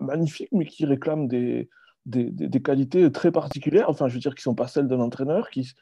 magnifique, 0.00 0.48
mais 0.50 0.66
qui 0.66 0.84
réclame 0.84 1.28
des, 1.28 1.68
des, 2.06 2.60
qualités 2.60 3.10
très 3.12 3.30
particulières, 3.30 3.88
enfin, 3.88 4.08
je 4.08 4.14
veux 4.14 4.20
dire, 4.20 4.34
qui 4.34 4.40
ne 4.40 4.50
sont 4.50 4.54
pas 4.54 4.66
celles 4.66 4.88
d'un 4.88 5.00
entraîneur, 5.00 5.48
qui, 5.50 5.72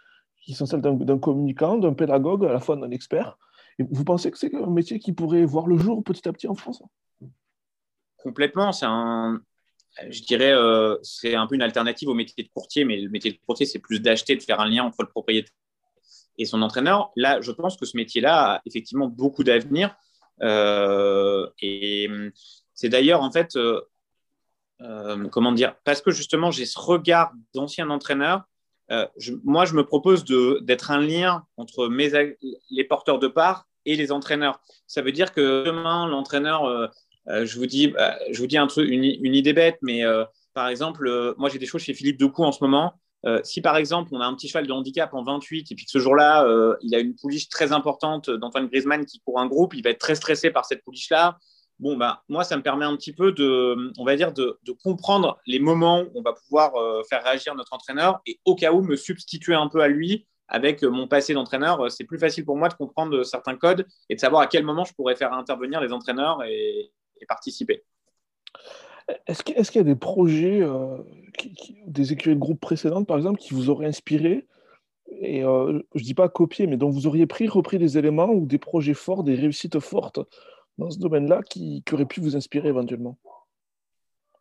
qui 0.42 0.52
sont 0.52 0.66
celles 0.66 0.82
d'un 0.82 1.18
communicant, 1.18 1.78
d'un 1.78 1.94
pédagogue, 1.94 2.44
à 2.44 2.52
la 2.52 2.60
fois 2.60 2.76
d'un 2.76 2.90
expert. 2.90 3.38
Vous 3.78 4.04
pensez 4.04 4.30
que 4.30 4.38
c'est 4.38 4.54
un 4.54 4.70
métier 4.70 4.98
qui 4.98 5.12
pourrait 5.12 5.44
voir 5.44 5.66
le 5.66 5.78
jour 5.78 6.02
petit 6.04 6.28
à 6.28 6.32
petit 6.32 6.48
en 6.48 6.54
France? 6.54 6.82
Complètement. 8.16 8.72
C'est 8.72 8.86
un, 8.86 9.40
je 10.08 10.22
dirais, 10.22 10.52
euh, 10.52 10.96
c'est 11.02 11.34
un 11.34 11.46
peu 11.46 11.54
une 11.54 11.62
alternative 11.62 12.08
au 12.08 12.14
métier 12.14 12.44
de 12.44 12.48
courtier, 12.48 12.84
mais 12.84 13.00
le 13.00 13.10
métier 13.10 13.32
de 13.32 13.38
courtier, 13.46 13.66
c'est 13.66 13.78
plus 13.78 14.00
d'acheter, 14.00 14.36
de 14.36 14.42
faire 14.42 14.60
un 14.60 14.69
lien 14.69 14.84
entre 14.84 15.02
le 15.02 15.08
propriétaire 15.08 15.54
et 16.38 16.44
son 16.44 16.62
entraîneur. 16.62 17.12
Là, 17.16 17.40
je 17.40 17.52
pense 17.52 17.76
que 17.76 17.86
ce 17.86 17.96
métier-là 17.96 18.54
a 18.54 18.62
effectivement 18.66 19.08
beaucoup 19.08 19.44
d'avenir. 19.44 19.94
Euh, 20.42 21.48
et 21.60 22.08
c'est 22.74 22.88
d'ailleurs, 22.88 23.22
en 23.22 23.30
fait, 23.30 23.56
euh, 23.56 23.80
euh, 24.80 25.28
comment 25.28 25.52
dire, 25.52 25.76
parce 25.84 26.00
que 26.00 26.10
justement, 26.10 26.50
j'ai 26.50 26.66
ce 26.66 26.78
regard 26.78 27.32
d'ancien 27.54 27.90
entraîneur. 27.90 28.42
Moi, 29.44 29.64
je 29.64 29.75
me 29.75 29.84
propose 29.84 30.25
d'être 30.62 30.90
un 30.90 31.00
lien 31.00 31.44
entre 31.56 31.88
les 32.70 32.84
porteurs 32.84 33.19
de 33.19 33.29
part 33.29 33.67
et 33.84 33.96
les 33.96 34.12
entraîneurs. 34.12 34.61
Ça 34.87 35.02
veut 35.02 35.12
dire 35.12 35.32
que 35.32 35.64
demain, 35.64 36.06
l'entraîneur, 36.06 36.90
je 37.26 37.58
vous 37.58 37.67
dis, 37.67 37.94
je 38.31 38.38
vous 38.38 38.46
dis 38.46 38.58
un 38.58 38.67
truc, 38.67 38.88
une, 38.88 39.34
idée 39.34 39.52
bête, 39.52 39.79
mais 39.82 40.02
par 40.55 40.69
exemple, 40.69 41.34
moi 41.38 41.49
j'ai 41.49 41.58
des 41.58 41.67
choses 41.67 41.82
chez 41.82 41.94
Philippe 41.94 42.19
Decou 42.19 42.44
en 42.44 42.52
ce 42.52 42.62
moment. 42.62 42.94
Euh, 43.25 43.40
si 43.44 43.61
par 43.61 43.76
exemple 43.76 44.11
on 44.12 44.20
a 44.20 44.26
un 44.26 44.34
petit 44.34 44.49
cheval 44.49 44.67
de 44.67 44.73
handicap 44.73 45.14
en 45.14 45.23
28 45.23 45.70
et 45.70 45.75
puis 45.76 45.84
que 45.84 45.90
ce 45.93 46.00
jour-là 46.00 46.44
euh, 46.44 46.75
il 46.82 46.93
a 46.96 46.99
une 46.99 47.14
pouliche 47.14 47.49
très 47.49 47.70
importante 47.70 48.29
d'Antoine 48.29 48.67
Griezmann 48.67 49.05
qui 49.05 49.20
court 49.20 49.38
un 49.38 49.46
groupe, 49.46 49.75
il 49.75 49.82
va 49.84 49.90
être 49.90 50.00
très 50.00 50.17
stressé 50.17 50.50
par 50.50 50.64
cette 50.64 50.82
pouliche-là. 50.82 51.38
Bon, 51.82 51.96
bah, 51.96 52.23
moi, 52.29 52.44
ça 52.44 52.56
me 52.56 52.62
permet 52.62 52.84
un 52.84 52.96
petit 52.96 53.12
peu 53.12 53.32
de, 53.32 53.93
on 53.99 54.05
va 54.05 54.14
dire, 54.14 54.32
de, 54.32 54.56
comprendre 54.84 55.40
les 55.46 55.58
moments 55.58 56.02
où 56.02 56.11
on 56.14 56.23
va 56.23 56.32
pouvoir 56.32 56.76
euh, 56.76 57.02
faire 57.11 57.25
réagir 57.25 57.56
notre 57.56 57.73
entraîneur 57.73 58.20
et 58.25 58.38
au 58.44 58.55
cas 58.55 58.73
où 58.73 58.82
me 58.82 58.94
substituer 58.94 59.55
un 59.55 59.67
peu 59.67 59.81
à 59.81 59.88
lui 59.88 60.29
avec 60.46 60.84
mon 60.84 61.08
passé 61.08 61.34
d'entraîneur. 61.34 61.90
C'est 61.90 62.05
plus 62.05 62.20
facile 62.20 62.44
pour 62.44 62.56
moi 62.56 62.69
de 62.69 62.75
comprendre 62.75 63.25
certains 63.25 63.56
codes 63.56 63.84
et 64.08 64.14
de 64.14 64.20
savoir 64.20 64.43
à 64.43 64.46
quel 64.46 64.64
moment 64.64 64.84
je 64.84 64.94
pourrais 64.94 65.17
faire 65.17 65.32
intervenir 65.32 65.81
les 65.81 65.93
entraîneurs 65.93 66.44
et 66.44 66.93
participer. 67.27 67.82
Est-ce 69.27 69.43
qu'il 69.43 69.81
y 69.81 69.81
a 69.81 69.82
des 69.82 69.96
projets, 69.96 70.62
euh, 70.62 70.98
des 71.89 72.12
écuries 72.12 72.36
de 72.36 72.41
groupe 72.41 72.60
précédentes, 72.60 73.08
par 73.08 73.17
exemple, 73.17 73.41
qui 73.41 73.55
vous 73.55 73.70
auraient 73.70 73.86
inspiré 73.86 74.46
et 75.20 75.44
euh, 75.44 75.81
je 75.94 76.01
ne 76.01 76.05
dis 76.05 76.15
pas 76.15 76.29
copier, 76.29 76.67
mais 76.67 76.77
dont 76.77 76.89
vous 76.89 77.06
auriez 77.06 77.27
pris, 77.27 77.46
repris 77.46 77.79
des 77.79 77.98
éléments 77.98 78.31
ou 78.31 78.46
des 78.46 78.58
projets 78.58 78.94
forts, 78.94 79.24
des 79.24 79.34
réussites 79.34 79.79
fortes 79.79 80.20
dans 80.79 80.91
ce 80.91 80.98
domaine-là 80.98 81.43
qui, 81.48 81.82
auraient 81.93 82.06
pu 82.06 82.20
vous 82.20 82.36
inspirer 82.36 82.69
éventuellement 82.69 83.19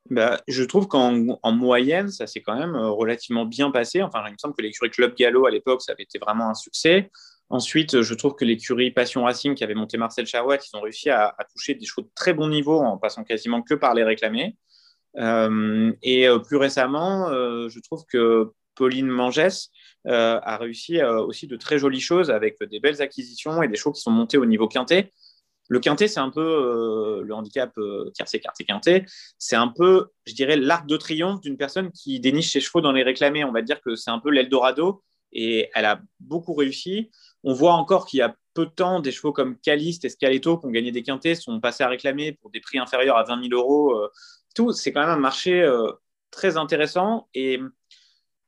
bah, 0.09 0.41
Je 0.47 0.63
trouve 0.63 0.87
qu'en 0.87 1.11
moyenne, 1.51 2.09
ça 2.09 2.27
s'est 2.27 2.41
quand 2.41 2.57
même 2.57 2.75
euh, 2.75 2.89
relativement 2.89 3.45
bien 3.45 3.71
passé. 3.71 4.01
Enfin, 4.01 4.23
il 4.27 4.33
me 4.33 4.37
semble 4.37 4.55
que 4.55 4.61
l'écurie 4.61 4.89
Club 4.89 5.15
Gallo, 5.15 5.45
à 5.45 5.51
l'époque, 5.51 5.81
ça 5.81 5.91
avait 5.93 6.03
été 6.03 6.19
vraiment 6.19 6.49
un 6.49 6.53
succès. 6.53 7.09
Ensuite, 7.49 8.01
je 8.01 8.13
trouve 8.13 8.35
que 8.35 8.45
l'écurie 8.45 8.91
Passion 8.91 9.23
Racing 9.23 9.55
qui 9.55 9.63
avait 9.63 9.75
monté 9.75 9.97
Marcel 9.97 10.25
Charouette, 10.25 10.65
ils 10.71 10.77
ont 10.77 10.81
réussi 10.81 11.09
à, 11.09 11.35
toucher 11.51 11.75
des 11.75 11.85
chevaux 11.85 12.03
de 12.03 12.11
très 12.15 12.33
bon 12.33 12.47
niveau 12.47 12.79
en 12.79 12.97
passant 12.97 13.25
quasiment 13.25 13.61
que 13.61 13.73
par 13.73 13.93
les 13.93 14.05
réclamés. 14.05 14.55
Euh, 15.17 15.91
et 16.01 16.29
euh, 16.29 16.39
plus 16.39 16.55
récemment, 16.55 17.27
je 17.27 17.79
trouve 17.81 18.05
que 18.05 18.53
Pauline 18.75 19.07
Mangès 19.07 19.69
a 20.05 20.57
réussi 20.57 21.03
aussi 21.03 21.45
de 21.47 21.57
très 21.57 21.77
jolies 21.77 21.99
choses 21.99 22.31
avec 22.31 22.57
des 22.63 22.79
belles 22.79 23.01
acquisitions 23.01 23.61
et 23.61 23.67
des 23.67 23.75
chevaux 23.75 23.91
qui 23.91 24.01
sont 24.01 24.11
montés 24.11 24.37
au 24.37 24.45
niveau 24.45 24.69
quintet. 24.69 25.11
Le 25.71 25.79
quintet, 25.79 26.09
c'est 26.09 26.19
un 26.19 26.29
peu 26.29 27.21
le 27.23 27.33
handicap 27.33 27.73
tiercé, 28.13 28.41
quartier 28.41 28.65
quintet. 28.65 29.05
C'est 29.37 29.55
un 29.55 29.69
peu, 29.69 30.07
je 30.25 30.33
dirais, 30.33 30.57
l'arc 30.57 30.85
de 30.85 30.97
triomphe 30.97 31.39
d'une 31.39 31.55
personne 31.55 31.91
qui 31.93 32.19
déniche 32.19 32.51
ses 32.51 32.59
chevaux 32.59 32.81
dans 32.81 32.91
les 32.91 33.03
réclamés. 33.03 33.45
On 33.45 33.53
va 33.53 33.61
dire 33.61 33.79
que 33.79 33.95
c'est 33.95 34.11
un 34.11 34.19
peu 34.19 34.31
l'Eldorado 34.31 35.01
et 35.31 35.69
elle 35.73 35.85
a 35.85 36.01
beaucoup 36.19 36.53
réussi. 36.55 37.09
On 37.45 37.53
voit 37.53 37.73
encore 37.73 38.05
qu'il 38.05 38.19
y 38.19 38.21
a 38.21 38.35
peu 38.53 38.65
de 38.65 38.71
temps, 38.71 38.99
des 38.99 39.11
chevaux 39.11 39.31
comme 39.31 39.57
Caliste 39.57 40.05
et 40.05 40.09
Scaletto 40.09 40.57
qui 40.57 40.65
ont 40.65 40.71
gagné 40.71 40.91
des 40.91 41.03
quintés 41.03 41.35
sont 41.35 41.59
passés 41.59 41.83
à 41.83 41.87
réclamer 41.87 42.33
pour 42.33 42.51
des 42.51 42.59
prix 42.59 42.79
inférieurs 42.79 43.17
à 43.17 43.23
20 43.23 43.47
000 43.49 43.53
euros. 43.53 43.95
Euh, 43.95 44.09
tout, 44.55 44.73
c'est 44.73 44.91
quand 44.91 45.01
même 45.01 45.09
un 45.09 45.17
marché 45.17 45.61
euh, 45.61 45.91
très 46.31 46.57
intéressant. 46.57 47.29
Et 47.33 47.59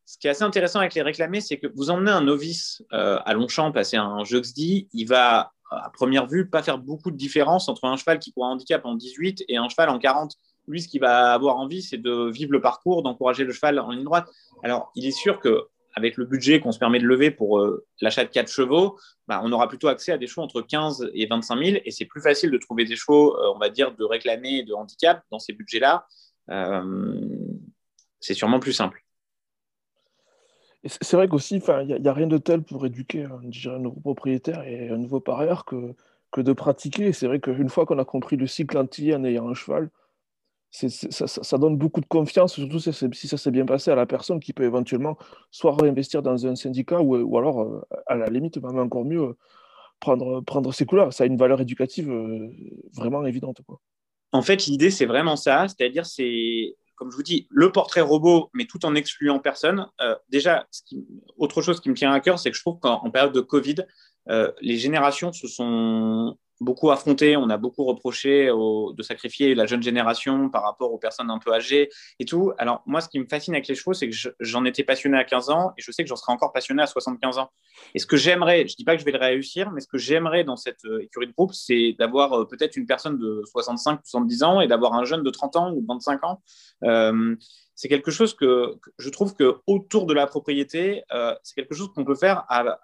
ce 0.05 0.17
qui 0.17 0.27
est 0.27 0.31
assez 0.31 0.43
intéressant 0.43 0.79
avec 0.79 0.93
les 0.93 1.01
réclamés, 1.01 1.41
c'est 1.41 1.57
que 1.57 1.67
vous 1.73 1.89
emmenez 1.89 2.11
un 2.11 2.21
novice 2.21 2.83
euh, 2.91 3.19
à 3.23 3.33
Longchamp 3.33 3.71
passer 3.71 3.97
un 3.97 4.23
jeu 4.25 4.41
dit, 4.41 4.89
il 4.91 5.05
va, 5.05 5.52
à 5.81 5.89
première 5.89 6.27
vue, 6.27 6.49
pas 6.49 6.63
faire 6.63 6.77
beaucoup 6.77 7.11
de 7.11 7.17
différence 7.17 7.69
entre 7.69 7.85
un 7.85 7.97
cheval 7.97 8.19
qui 8.19 8.31
court 8.31 8.45
un 8.45 8.51
handicap 8.51 8.85
en 8.85 8.95
18 8.95 9.45
et 9.47 9.57
un 9.57 9.69
cheval 9.69 9.89
en 9.89 9.99
40. 9.99 10.35
Lui, 10.67 10.81
ce 10.81 10.87
qu'il 10.87 11.01
va 11.01 11.33
avoir 11.33 11.57
envie, 11.57 11.81
c'est 11.81 11.97
de 11.97 12.29
vivre 12.29 12.51
le 12.51 12.61
parcours, 12.61 13.03
d'encourager 13.03 13.43
le 13.43 13.51
cheval 13.51 13.79
en 13.79 13.91
ligne 13.91 14.03
droite. 14.03 14.29
Alors, 14.63 14.91
il 14.95 15.05
est 15.05 15.11
sûr 15.11 15.39
que 15.39 15.67
avec 15.95 16.17
le 16.17 16.25
budget 16.25 16.59
qu'on 16.59 16.71
se 16.71 16.79
permet 16.79 16.99
de 16.99 17.05
lever 17.05 17.31
pour 17.31 17.59
euh, 17.59 17.85
l'achat 18.01 18.23
de 18.23 18.29
4 18.29 18.49
chevaux, 18.49 18.97
bah, 19.27 19.41
on 19.43 19.51
aura 19.51 19.67
plutôt 19.67 19.87
accès 19.87 20.11
à 20.11 20.17
des 20.17 20.27
chevaux 20.27 20.41
entre 20.41 20.61
15 20.61 21.11
et 21.13 21.27
25 21.27 21.63
000 21.63 21.77
et 21.85 21.91
c'est 21.91 22.05
plus 22.05 22.21
facile 22.21 22.51
de 22.51 22.57
trouver 22.57 22.85
des 22.85 22.95
chevaux, 22.95 23.37
euh, 23.37 23.51
on 23.53 23.59
va 23.59 23.69
dire, 23.69 23.95
de 23.95 24.03
réclamer 24.03 24.63
de 24.63 24.73
handicap 24.73 25.23
dans 25.31 25.39
ces 25.39 25.53
budgets-là. 25.53 26.07
Euh, 26.49 27.05
c'est 28.19 28.33
sûrement 28.33 28.59
plus 28.59 28.73
simple. 28.73 29.03
C'est 30.85 31.15
vrai 31.15 31.27
qu'aussi, 31.29 31.61
il 31.65 32.01
n'y 32.01 32.07
a, 32.07 32.13
rien 32.13 32.27
de 32.27 32.37
tel 32.37 32.61
pour 32.61 32.85
éduquer 32.85 33.23
un, 33.23 33.79
nouveau 33.79 33.99
propriétaire 34.01 34.63
et 34.63 34.89
un 34.89 34.97
nouveau 34.97 35.21
parieur 35.21 35.63
que, 35.63 35.95
que 36.31 36.41
de 36.41 36.51
pratiquer. 36.51 37.13
C'est 37.13 37.27
vrai 37.27 37.39
qu'une 37.39 37.69
fois 37.69 37.85
qu'on 37.85 37.99
a 37.99 38.05
compris 38.05 38.35
le 38.35 38.47
cycle 38.47 38.77
entier 38.77 39.15
en 39.15 39.23
ayant 39.23 39.47
un 39.47 39.53
cheval, 39.53 39.89
ça, 40.71 41.57
donne 41.57 41.77
beaucoup 41.77 42.01
de 42.01 42.05
confiance, 42.07 42.53
surtout 42.55 42.79
si, 42.79 43.27
ça 43.27 43.37
s'est 43.37 43.51
bien 43.51 43.65
passé 43.65 43.91
à 43.91 43.95
la 43.95 44.07
personne 44.07 44.39
qui 44.39 44.53
peut 44.53 44.63
éventuellement 44.63 45.17
soit 45.51 45.75
réinvestir 45.75 46.23
dans 46.23 46.47
un 46.47 46.55
syndicat 46.55 46.99
ou, 46.99 47.15
ou 47.15 47.37
alors, 47.37 47.61
euh, 47.61 47.81
à 48.07 48.15
la 48.15 48.25
limite, 48.27 48.57
même 48.57 48.79
encore 48.79 49.05
mieux, 49.05 49.37
prendre, 49.99 50.41
prendre 50.41 50.73
ses 50.73 50.85
couleurs. 50.85 51.13
Ça 51.13 51.25
a 51.25 51.27
une 51.27 51.37
valeur 51.37 51.61
éducative 51.61 52.09
euh, 52.09 52.49
vraiment 52.93 53.23
évidente. 53.25 53.61
En 54.31 54.41
fait, 54.41 54.65
l'idée, 54.65 54.89
c'est 54.89 55.05
vraiment 55.05 55.35
ça. 55.35 55.67
C'est-à-dire, 55.67 56.07
c'est 56.07 56.75
comme 56.95 57.11
je 57.11 57.15
vous 57.15 57.23
dis, 57.23 57.47
le 57.49 57.71
portrait 57.71 58.01
robot, 58.01 58.49
mais 58.53 58.65
tout 58.65 58.85
en 58.85 58.95
excluant 58.95 59.39
personne. 59.39 59.87
Euh, 60.01 60.15
déjà, 60.29 60.67
autre 61.37 61.61
chose 61.61 61.79
qui 61.79 61.89
me 61.89 61.95
tient 61.95 62.11
à 62.11 62.19
cœur, 62.19 62.39
c'est 62.39 62.51
que 62.51 62.57
je 62.57 62.61
trouve 62.61 62.79
qu'en 62.79 63.09
période 63.09 63.33
de 63.33 63.41
Covid, 63.41 63.75
euh, 64.29 64.51
les 64.61 64.77
générations 64.77 65.33
se 65.33 65.47
sont 65.47 66.37
beaucoup 66.61 66.91
affronté, 66.91 67.35
on 67.37 67.49
a 67.49 67.57
beaucoup 67.57 67.83
reproché 67.83 68.47
de 68.47 69.03
sacrifier 69.03 69.55
la 69.55 69.65
jeune 69.65 69.83
génération 69.83 70.49
par 70.49 70.63
rapport 70.63 70.93
aux 70.93 70.97
personnes 70.97 71.29
un 71.29 71.39
peu 71.39 71.53
âgées 71.53 71.89
et 72.19 72.25
tout. 72.25 72.51
Alors 72.57 72.83
moi, 72.85 73.01
ce 73.01 73.09
qui 73.09 73.19
me 73.19 73.25
fascine 73.25 73.53
avec 73.53 73.67
les 73.67 73.75
chevaux, 73.75 73.93
c'est 73.93 74.09
que 74.09 74.15
j'en 74.39 74.65
étais 74.65 74.83
passionné 74.83 75.17
à 75.17 75.23
15 75.23 75.49
ans 75.49 75.71
et 75.77 75.81
je 75.81 75.91
sais 75.91 76.03
que 76.03 76.09
j'en 76.09 76.15
serai 76.15 76.31
encore 76.31 76.53
passionné 76.53 76.81
à 76.81 76.87
75 76.87 77.37
ans. 77.37 77.49
Et 77.95 77.99
ce 77.99 78.05
que 78.05 78.17
j'aimerais, 78.17 78.67
je 78.67 78.73
ne 78.73 78.77
dis 78.77 78.83
pas 78.83 78.95
que 78.95 78.99
je 78.99 79.05
vais 79.05 79.11
le 79.11 79.19
réussir, 79.19 79.71
mais 79.71 79.81
ce 79.81 79.87
que 79.87 79.97
j'aimerais 79.97 80.43
dans 80.43 80.55
cette 80.55 80.85
euh, 80.85 81.03
écurie 81.03 81.27
de 81.27 81.33
groupe, 81.33 81.53
c'est 81.53 81.95
d'avoir 81.97 82.33
euh, 82.33 82.45
peut-être 82.45 82.77
une 82.77 82.85
personne 82.85 83.17
de 83.17 83.43
65 83.45 83.99
ou 83.99 84.01
70 84.03 84.43
ans 84.43 84.61
et 84.61 84.67
d'avoir 84.67 84.93
un 84.93 85.05
jeune 85.05 85.23
de 85.23 85.29
30 85.29 85.55
ans 85.55 85.73
ou 85.73 85.85
25 85.87 86.23
ans. 86.23 86.41
Euh, 86.83 87.35
c'est 87.75 87.87
quelque 87.87 88.11
chose 88.11 88.35
que, 88.35 88.75
je 88.97 89.09
trouve 89.09 89.35
que 89.35 89.57
autour 89.65 90.05
de 90.05 90.13
la 90.13 90.27
propriété, 90.27 91.03
c'est 91.41 91.55
quelque 91.55 91.73
chose 91.73 91.91
qu'on 91.91 92.05
peut 92.05 92.13
faire 92.13 92.45
à, 92.47 92.79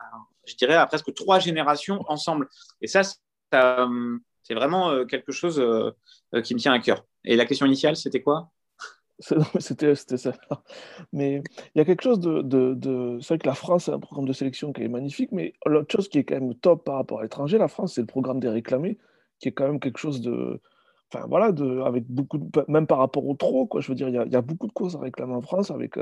je 0.46 0.56
dirais, 0.56 0.74
à 0.74 0.88
presque 0.88 1.14
trois 1.14 1.38
générations 1.38 2.04
ensemble. 2.08 2.50
Et 2.82 2.88
ça, 2.88 3.04
c'est 3.52 4.54
vraiment 4.56 4.90
euh, 4.90 5.06
quelque 5.06 5.32
chose 5.32 5.60
euh, 5.60 6.42
qui 6.42 6.54
me 6.54 6.60
tient 6.60 6.74
à 6.74 6.80
cœur. 6.80 7.06
Et 7.24 7.36
la 7.36 7.46
question 7.46 7.66
initiale, 7.66 7.96
c'était 7.96 8.22
quoi? 8.22 8.50
C'était 9.60 9.96
ça. 9.96 10.32
Mais 11.14 11.44
il 11.76 11.78
y 11.78 11.82
a 11.82 11.86
quelque 11.86 12.04
chose 12.04 12.20
de. 12.20 13.20
C'est 13.22 13.28
vrai 13.28 13.38
que 13.38 13.48
la 13.48 13.54
France 13.54 13.90
a 13.90 13.94
un 13.94 14.00
programme 14.00 14.28
de 14.28 14.34
sélection 14.34 14.72
qui 14.72 14.84
est 14.84 14.88
magnifique, 14.88 15.34
mais 15.34 15.54
l'autre 15.66 15.92
chose 15.92 16.08
qui 16.08 16.20
est 16.20 16.24
quand 16.24 16.40
même 16.40 16.56
top 16.56 16.86
par 16.86 16.96
rapport 16.96 17.20
à 17.20 17.24
l'étranger, 17.24 17.58
la 17.58 17.68
France, 17.68 17.96
c'est 17.96 18.02
le 18.02 18.08
programme 18.08 18.40
des 18.40 18.48
réclamés, 18.48 18.98
qui 19.40 19.50
est 19.50 19.52
quand 19.52 19.68
même 19.68 19.82
quelque 19.82 20.00
chose 20.00 20.22
de. 20.22 20.62
Enfin 21.12 21.26
voilà, 21.28 21.52
avec 21.86 22.06
beaucoup 22.08 22.40
même 22.70 22.88
par 22.88 23.00
rapport 23.00 23.28
au 23.28 23.34
trop. 23.34 23.70
Je 23.80 23.90
veux 23.90 23.96
dire, 23.96 24.08
il 24.08 24.32
y, 24.32 24.36
a, 24.36 24.42
beaucoup 24.42 24.68
de 24.68 24.72
causes 24.72 24.96
à 24.96 25.00
réclamer 25.00 25.34
en 25.34 25.42
France 25.42 25.70
avec 25.70 25.96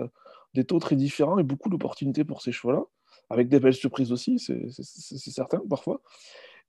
des 0.54 0.64
taux 0.64 0.78
très 0.78 0.96
différents 0.96 1.40
et 1.40 1.44
beaucoup 1.44 1.70
d'opportunités 1.70 2.24
pour 2.24 2.44
ces 2.44 2.52
chevaux-là, 2.52 2.84
avec 3.32 3.50
des 3.50 3.60
belles 3.60 3.74
surprises 3.74 4.12
aussi, 4.12 4.38
c'est 4.38 4.70
certain 5.32 5.62
parfois. 5.68 6.02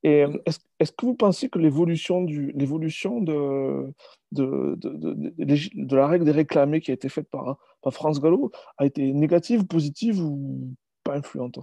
Et 0.04 0.24
euh, 0.24 0.38
est-ce 0.46 0.92
que 0.92 1.06
vous 1.06 1.14
pensez 1.14 1.48
que 1.48 1.58
l'évolution 1.58 2.22
de, 2.22 3.92
la 4.32 6.06
règle 6.06 6.24
des 6.24 6.30
réclamés 6.30 6.80
qui 6.80 6.90
a 6.90 6.94
été 6.94 7.08
faite 7.08 7.28
par, 7.30 7.58
par 7.82 7.92
France 7.92 8.20
Gallo 8.20 8.52
a 8.76 8.86
été 8.86 9.12
négative, 9.12 9.66
positive 9.66 10.20
ou 10.20 10.74
pas 11.02 11.16
influente? 11.16 11.58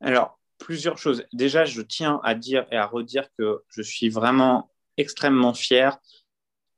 Alors, 0.00 0.38
plusieurs 0.58 0.98
choses. 0.98 1.24
Déjà, 1.32 1.64
je 1.64 1.82
tiens 1.82 2.20
à 2.24 2.34
dire 2.34 2.66
et 2.70 2.76
à 2.76 2.86
redire 2.86 3.28
que 3.38 3.62
je 3.68 3.82
suis 3.82 4.08
vraiment 4.08 4.70
extrêmement 4.96 5.54
fier 5.54 5.98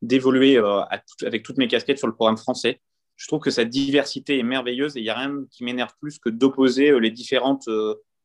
d'évoluer 0.02 0.58
euh, 0.58 0.82
avec 1.24 1.42
toutes 1.42 1.56
mes 1.56 1.68
casquettes 1.68 1.98
sur 1.98 2.06
le 2.06 2.14
programme 2.14 2.36
français. 2.36 2.80
Je 3.16 3.26
trouve 3.26 3.40
que 3.40 3.50
cette 3.50 3.70
diversité 3.70 4.38
est 4.38 4.42
merveilleuse 4.42 4.96
et 4.96 5.00
il 5.00 5.04
n'y 5.04 5.10
a 5.10 5.16
rien 5.16 5.44
qui 5.50 5.64
m'énerve 5.64 5.92
plus 6.00 6.18
que 6.18 6.28
d'opposer 6.28 6.90
euh, 6.90 6.98
les 6.98 7.10
différentes 7.10 7.68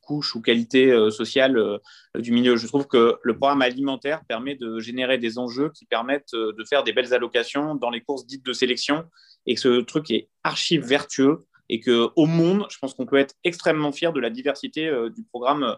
couche 0.01 0.36
ou 0.36 0.41
qualité 0.41 0.91
euh, 0.91 1.10
sociale 1.10 1.58
euh, 1.58 1.77
du 2.15 2.31
milieu. 2.31 2.58
Je 2.58 2.67
trouve 2.67 2.88
que 2.88 3.17
le 3.22 3.38
programme 3.38 3.62
alimentaire 3.62 4.24
permet 4.25 4.55
de 4.55 4.79
générer 4.79 5.17
des 5.17 5.38
enjeux 5.38 5.70
qui 5.70 5.86
permettent 5.86 6.34
euh, 6.34 6.53
de 6.58 6.63
faire 6.65 6.84
des 6.84 6.93
belles 6.93 7.13
allocations 7.13 7.75
dans 7.75 7.89
les 7.89 8.01
courses 8.01 8.25
dites 8.25 8.46
de 8.46 8.53
sélection 8.53 9.05
et 9.46 9.55
que 9.55 9.62
ce 9.62 9.81
truc 9.81 10.12
est 10.12 10.29
archi 10.43 10.77
vertueux 10.77 11.39
et 11.70 11.79
qu'au 11.79 12.25
monde, 12.25 12.65
je 12.70 12.77
pense 12.79 12.93
qu'on 12.93 13.05
peut 13.05 13.17
être 13.17 13.36
extrêmement 13.43 13.91
fier 13.93 14.12
de 14.12 14.20
la 14.20 14.29
diversité 14.29 14.91
du 15.15 15.24
programme 15.24 15.77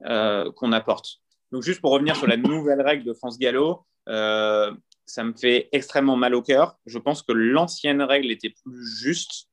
qu'on 0.00 0.70
apporte. 0.70 1.16
Donc 1.50 1.64
juste 1.64 1.80
pour 1.80 1.90
revenir 1.90 2.14
sur 2.14 2.28
la 2.28 2.36
nouvelle 2.36 2.80
règle 2.80 3.02
de 3.02 3.12
France 3.12 3.40
Gallo, 3.40 3.84
ça 4.06 5.24
me 5.24 5.32
fait 5.32 5.68
extrêmement 5.72 6.16
mal 6.16 6.36
au 6.36 6.42
cœur. 6.42 6.78
Je 6.86 6.96
pense 7.00 7.22
que 7.22 7.32
l'ancienne 7.32 8.02
règle 8.02 8.30
était 8.30 8.50
plus 8.50 8.86
juste 8.86 9.48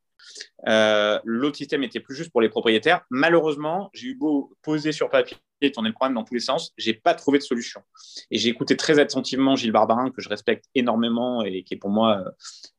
euh, 0.67 1.19
l'autre 1.23 1.57
système 1.57 1.83
était 1.83 1.99
plus 1.99 2.15
juste 2.15 2.31
pour 2.31 2.41
les 2.41 2.49
propriétaires. 2.49 3.01
Malheureusement, 3.09 3.89
j'ai 3.93 4.07
eu 4.09 4.15
beau 4.15 4.53
poser 4.61 4.91
sur 4.91 5.09
papier 5.09 5.37
et 5.61 5.71
tourner 5.71 5.89
le 5.89 5.93
problème 5.93 6.15
dans 6.15 6.23
tous 6.23 6.33
les 6.33 6.39
sens, 6.39 6.73
j'ai 6.77 6.93
pas 6.93 7.13
trouvé 7.13 7.37
de 7.37 7.43
solution. 7.43 7.81
Et 8.31 8.37
j'ai 8.37 8.47
écouté 8.47 8.77
très 8.77 8.97
attentivement 8.97 9.57
Gilles 9.57 9.73
Barbarin, 9.73 10.09
que 10.09 10.21
je 10.21 10.29
respecte 10.29 10.65
énormément 10.73 11.43
et 11.43 11.63
qui 11.63 11.73
est 11.73 11.77
pour 11.77 11.89
moi 11.89 12.23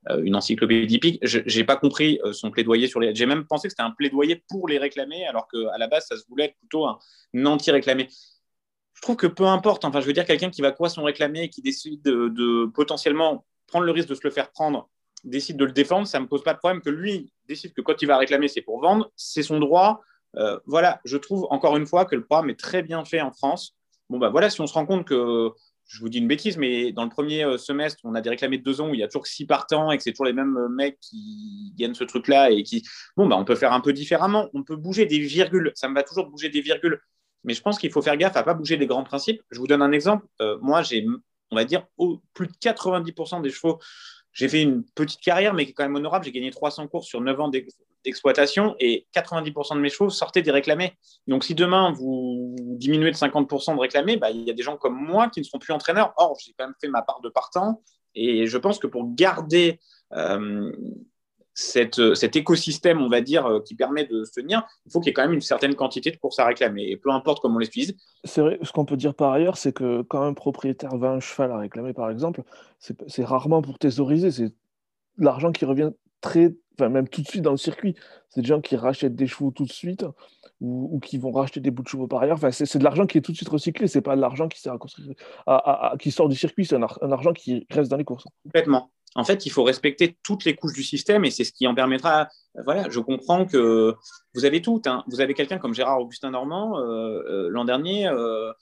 euh, 0.08 0.22
une 0.22 0.34
encyclopédie 0.34 0.98
pique. 0.98 1.18
Je 1.22 1.40
n'ai 1.40 1.64
pas 1.64 1.76
compris 1.76 2.20
euh, 2.24 2.32
son 2.32 2.50
plaidoyer 2.50 2.88
sur 2.88 3.00
les. 3.00 3.14
J'ai 3.14 3.26
même 3.26 3.44
pensé 3.44 3.68
que 3.68 3.72
c'était 3.72 3.82
un 3.82 3.90
plaidoyer 3.90 4.42
pour 4.48 4.66
les 4.66 4.78
réclamer, 4.78 5.26
alors 5.26 5.46
qu'à 5.48 5.76
la 5.76 5.88
base, 5.88 6.06
ça 6.06 6.16
se 6.16 6.24
voulait 6.26 6.46
être 6.46 6.56
plutôt 6.58 6.86
un 6.86 6.98
anti-réclamé 7.44 8.08
je 9.00 9.02
trouve 9.02 9.16
que 9.16 9.26
peu 9.26 9.46
importe, 9.46 9.86
enfin, 9.86 10.02
je 10.02 10.06
veux 10.06 10.12
dire, 10.12 10.26
quelqu'un 10.26 10.50
qui 10.50 10.60
va 10.60 10.72
quoi 10.72 10.90
son 10.90 11.04
réclamer 11.04 11.44
et 11.44 11.48
qui 11.48 11.62
décide 11.62 12.02
de, 12.02 12.66
potentiellement 12.66 13.46
prendre 13.66 13.86
le 13.86 13.92
risque 13.92 14.08
de 14.08 14.14
se 14.14 14.20
le 14.24 14.30
faire 14.30 14.50
prendre 14.50 14.90
décide 15.24 15.56
de 15.56 15.64
le 15.64 15.72
défendre, 15.72 16.06
ça 16.06 16.18
ne 16.18 16.24
me 16.24 16.28
pose 16.28 16.42
pas 16.42 16.54
de 16.54 16.58
problème 16.58 16.80
que 16.80 16.90
lui 16.90 17.32
décide 17.46 17.72
que 17.72 17.80
quand 17.80 18.00
il 18.00 18.06
va 18.06 18.16
réclamer, 18.16 18.48
c'est 18.48 18.62
pour 18.62 18.80
vendre, 18.80 19.10
c'est 19.16 19.42
son 19.42 19.58
droit. 19.58 20.02
Euh, 20.36 20.58
voilà, 20.66 21.00
je 21.04 21.16
trouve 21.16 21.46
encore 21.50 21.76
une 21.76 21.86
fois 21.86 22.04
que 22.04 22.14
le 22.14 22.24
programme 22.24 22.50
est 22.50 22.58
très 22.58 22.82
bien 22.82 23.04
fait 23.04 23.20
en 23.20 23.32
France. 23.32 23.76
Bon, 24.08 24.18
bah 24.18 24.30
voilà, 24.30 24.50
si 24.50 24.60
on 24.60 24.66
se 24.66 24.74
rend 24.74 24.86
compte 24.86 25.04
que, 25.04 25.50
je 25.86 26.00
vous 26.00 26.08
dis 26.08 26.18
une 26.18 26.28
bêtise, 26.28 26.56
mais 26.56 26.92
dans 26.92 27.02
le 27.02 27.10
premier 27.10 27.44
euh, 27.44 27.58
semestre, 27.58 28.00
on 28.04 28.14
a 28.14 28.20
des 28.20 28.30
réclamés 28.30 28.58
de 28.58 28.62
deux 28.62 28.80
ans 28.80 28.90
où 28.90 28.94
il 28.94 29.00
y 29.00 29.02
a 29.02 29.08
toujours 29.08 29.26
six 29.26 29.44
partants 29.44 29.90
et 29.90 29.96
que 29.96 30.04
c'est 30.04 30.12
toujours 30.12 30.26
les 30.26 30.32
mêmes 30.32 30.56
euh, 30.56 30.68
mecs 30.68 31.00
qui 31.00 31.72
gagnent 31.76 31.94
ce 31.94 32.04
truc-là 32.04 32.50
et 32.50 32.62
qui. 32.62 32.84
Bon, 33.16 33.26
bah 33.26 33.36
on 33.36 33.44
peut 33.44 33.56
faire 33.56 33.72
un 33.72 33.80
peu 33.80 33.92
différemment. 33.92 34.48
On 34.54 34.62
peut 34.62 34.76
bouger 34.76 35.06
des 35.06 35.18
virgules. 35.18 35.72
Ça 35.74 35.88
me 35.88 35.94
va 35.94 36.04
toujours 36.04 36.26
bouger 36.30 36.48
des 36.48 36.60
virgules. 36.60 37.00
Mais 37.42 37.54
je 37.54 37.62
pense 37.62 37.78
qu'il 37.78 37.90
faut 37.90 38.02
faire 38.02 38.16
gaffe 38.16 38.36
à 38.36 38.40
ne 38.40 38.44
pas 38.44 38.54
bouger 38.54 38.76
des 38.76 38.86
grands 38.86 39.02
principes. 39.02 39.42
Je 39.50 39.58
vous 39.58 39.66
donne 39.66 39.82
un 39.82 39.92
exemple. 39.92 40.26
moi, 40.60 40.82
j'ai, 40.82 41.06
on 41.50 41.56
va 41.56 41.64
dire, 41.64 41.86
plus 42.34 42.46
de 42.46 42.52
90% 42.52 43.42
des 43.42 43.50
chevaux 43.50 43.80
j'ai 44.32 44.48
fait 44.48 44.62
une 44.62 44.84
petite 44.94 45.20
carrière, 45.20 45.54
mais 45.54 45.64
qui 45.64 45.72
est 45.72 45.74
quand 45.74 45.84
même 45.84 45.96
honorable. 45.96 46.24
J'ai 46.24 46.32
gagné 46.32 46.50
300 46.50 46.88
courses 46.88 47.06
sur 47.06 47.20
9 47.20 47.40
ans 47.40 47.50
d'exploitation 48.04 48.76
et 48.78 49.06
90% 49.14 49.74
de 49.74 49.80
mes 49.80 49.90
chevaux 49.90 50.10
sortaient 50.10 50.42
des 50.42 50.50
réclamés. 50.50 50.96
Donc, 51.26 51.44
si 51.44 51.54
demain 51.54 51.92
vous 51.92 52.54
diminuez 52.58 53.10
de 53.10 53.16
50% 53.16 53.74
de 53.74 53.80
réclamés, 53.80 54.16
bah, 54.16 54.30
il 54.30 54.44
y 54.44 54.50
a 54.50 54.54
des 54.54 54.62
gens 54.62 54.76
comme 54.76 54.94
moi 54.94 55.28
qui 55.28 55.40
ne 55.40 55.44
seront 55.44 55.58
plus 55.58 55.72
entraîneurs. 55.72 56.14
Or, 56.16 56.38
j'ai 56.44 56.52
quand 56.56 56.66
même 56.66 56.74
fait 56.80 56.88
ma 56.88 57.02
part 57.02 57.20
de 57.20 57.28
partant. 57.28 57.82
Et 58.14 58.46
je 58.46 58.58
pense 58.58 58.78
que 58.78 58.86
pour 58.86 59.14
garder 59.14 59.80
euh, 60.12 60.72
cette, 61.54 62.14
cet 62.14 62.36
écosystème, 62.36 63.00
on 63.02 63.08
va 63.08 63.20
dire, 63.20 63.46
euh, 63.46 63.60
qui 63.60 63.74
permet 63.74 64.04
de 64.04 64.24
se 64.24 64.32
tenir, 64.32 64.66
il 64.86 64.92
faut 64.92 65.00
qu'il 65.00 65.08
y 65.08 65.10
ait 65.10 65.14
quand 65.14 65.22
même 65.22 65.32
une 65.32 65.40
certaine 65.40 65.74
quantité 65.74 66.10
de 66.10 66.16
courses 66.16 66.38
à 66.38 66.46
réclamer. 66.46 66.84
Et 66.88 66.96
peu 66.96 67.10
importe 67.10 67.40
comment 67.40 67.56
on 67.56 67.58
les 67.58 67.66
utilise. 67.66 67.96
C'est 68.24 68.40
vrai, 68.40 68.58
ce 68.62 68.72
qu'on 68.72 68.84
peut 68.84 68.96
dire 68.96 69.14
par 69.14 69.32
ailleurs, 69.32 69.56
c'est 69.56 69.72
que 69.72 70.02
quand 70.02 70.22
un 70.22 70.34
propriétaire 70.34 70.96
va 70.96 71.10
un 71.10 71.20
cheval 71.20 71.52
à 71.52 71.58
réclamer, 71.58 71.92
par 71.92 72.10
exemple, 72.10 72.42
c'est 72.78 73.24
rarement 73.24 73.62
pour 73.62 73.78
thésauriser, 73.78 74.30
c'est 74.30 74.52
l'argent 75.18 75.52
qui 75.52 75.64
revient 75.64 75.90
très, 76.20 76.54
enfin 76.74 76.88
même 76.88 77.08
tout 77.08 77.22
de 77.22 77.26
suite 77.26 77.42
dans 77.42 77.50
le 77.50 77.56
circuit. 77.56 77.94
C'est 78.28 78.42
des 78.42 78.48
gens 78.48 78.60
qui 78.60 78.76
rachètent 78.76 79.16
des 79.16 79.26
chevaux 79.26 79.50
tout 79.50 79.64
de 79.64 79.72
suite 79.72 80.04
ou, 80.60 81.00
qui 81.02 81.18
vont 81.18 81.32
racheter 81.32 81.60
des 81.60 81.70
bouts 81.70 81.82
de 81.82 81.88
chevaux 81.88 82.06
par 82.06 82.20
ailleurs. 82.20 82.36
Enfin, 82.36 82.50
c'est 82.50 82.78
de 82.78 82.84
l'argent 82.84 83.06
qui 83.06 83.18
est 83.18 83.22
tout 83.22 83.32
de 83.32 83.36
suite 83.36 83.48
recyclé, 83.48 83.86
c'est 83.86 84.02
pas 84.02 84.14
de 84.14 84.20
l'argent 84.20 84.46
qui, 84.46 84.60
sert 84.60 84.76
à 85.46 85.94
qui 85.98 86.10
sort 86.10 86.28
du 86.28 86.36
circuit, 86.36 86.64
c'est 86.64 86.76
un, 86.76 86.86
un 87.00 87.12
argent 87.12 87.32
qui 87.32 87.66
reste 87.70 87.90
dans 87.90 87.96
les 87.96 88.04
courses. 88.04 88.24
Complètement 88.44 88.90
en 89.16 89.24
fait, 89.24 89.44
il 89.44 89.50
faut 89.50 89.64
respecter 89.64 90.16
toutes 90.22 90.44
les 90.44 90.54
couches 90.54 90.72
du 90.72 90.84
système 90.84 91.24
et 91.24 91.30
c'est 91.30 91.44
ce 91.44 91.52
qui 91.52 91.66
en 91.66 91.74
permettra. 91.74 92.28
Voilà, 92.64 92.88
je 92.90 93.00
comprends 93.00 93.44
que 93.44 93.94
vous 94.34 94.44
avez 94.44 94.62
tout. 94.62 94.80
Hein. 94.86 95.02
Vous 95.08 95.20
avez 95.20 95.34
quelqu'un 95.34 95.58
comme 95.58 95.74
Gérard 95.74 96.00
Augustin 96.00 96.30
Normand. 96.30 96.78
Euh, 96.78 97.22
euh, 97.28 97.48
l'an 97.50 97.64
dernier, 97.64 98.06
euh, 98.06 98.52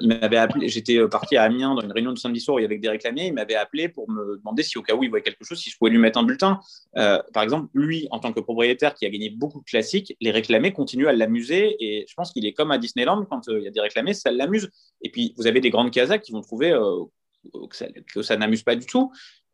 il 0.00 0.08
m'avait 0.08 0.36
appelé. 0.36 0.68
J'étais 0.68 0.98
parti 1.08 1.36
à 1.36 1.44
Amiens 1.44 1.74
dans 1.74 1.80
une 1.80 1.92
réunion 1.92 2.12
de 2.12 2.18
samedi 2.18 2.40
soir 2.40 2.58
avec 2.58 2.82
des 2.82 2.88
réclamés. 2.88 3.28
Il 3.28 3.34
m'avait 3.34 3.54
appelé 3.54 3.88
pour 3.88 4.10
me 4.10 4.36
demander 4.36 4.62
si 4.62 4.76
au 4.76 4.82
cas 4.82 4.94
où 4.94 5.04
il 5.04 5.08
voyait 5.08 5.22
quelque 5.22 5.44
chose, 5.44 5.58
si 5.58 5.70
je 5.70 5.78
pouvais 5.78 5.90
lui 5.90 5.98
mettre 5.98 6.18
un 6.18 6.22
bulletin. 6.22 6.60
par 6.94 7.42
exemple, 7.42 7.68
lui, 7.72 8.08
en 8.10 8.18
tant 8.18 8.32
que 8.32 8.40
propriétaire 8.40 8.94
qui 8.94 9.06
a 9.06 9.10
gagné 9.10 9.30
beaucoup 9.30 9.60
de 9.60 9.64
classiques, 9.64 10.14
les 10.20 10.30
réclamés 10.30 10.72
continuent 10.72 11.08
à 11.08 11.12
l'amuser 11.12 11.76
et 11.80 12.04
je 12.06 12.14
pense 12.14 12.30
qu'il 12.32 12.44
est 12.44 12.52
comme 12.52 12.70
à 12.70 12.78
Disneyland 12.78 13.24
quand 13.24 13.48
il 13.48 13.62
y 13.62 13.68
a 13.68 13.70
des 13.70 13.80
réclamés, 13.80 14.12
ça 14.12 14.30
l'amuse. 14.30 14.70
Et 15.00 15.10
puis 15.10 15.32
vous 15.38 15.46
avez 15.46 15.60
des 15.60 15.70
grandes 15.70 15.90
casas 15.90 16.18
qui 16.18 16.32
vont 16.32 16.42
trouver 16.42 16.78
que 18.12 18.22
ça 18.22 18.36
n'amuse 18.36 18.62
pas 18.62 18.76
du 18.76 18.86
tout. 18.86 19.12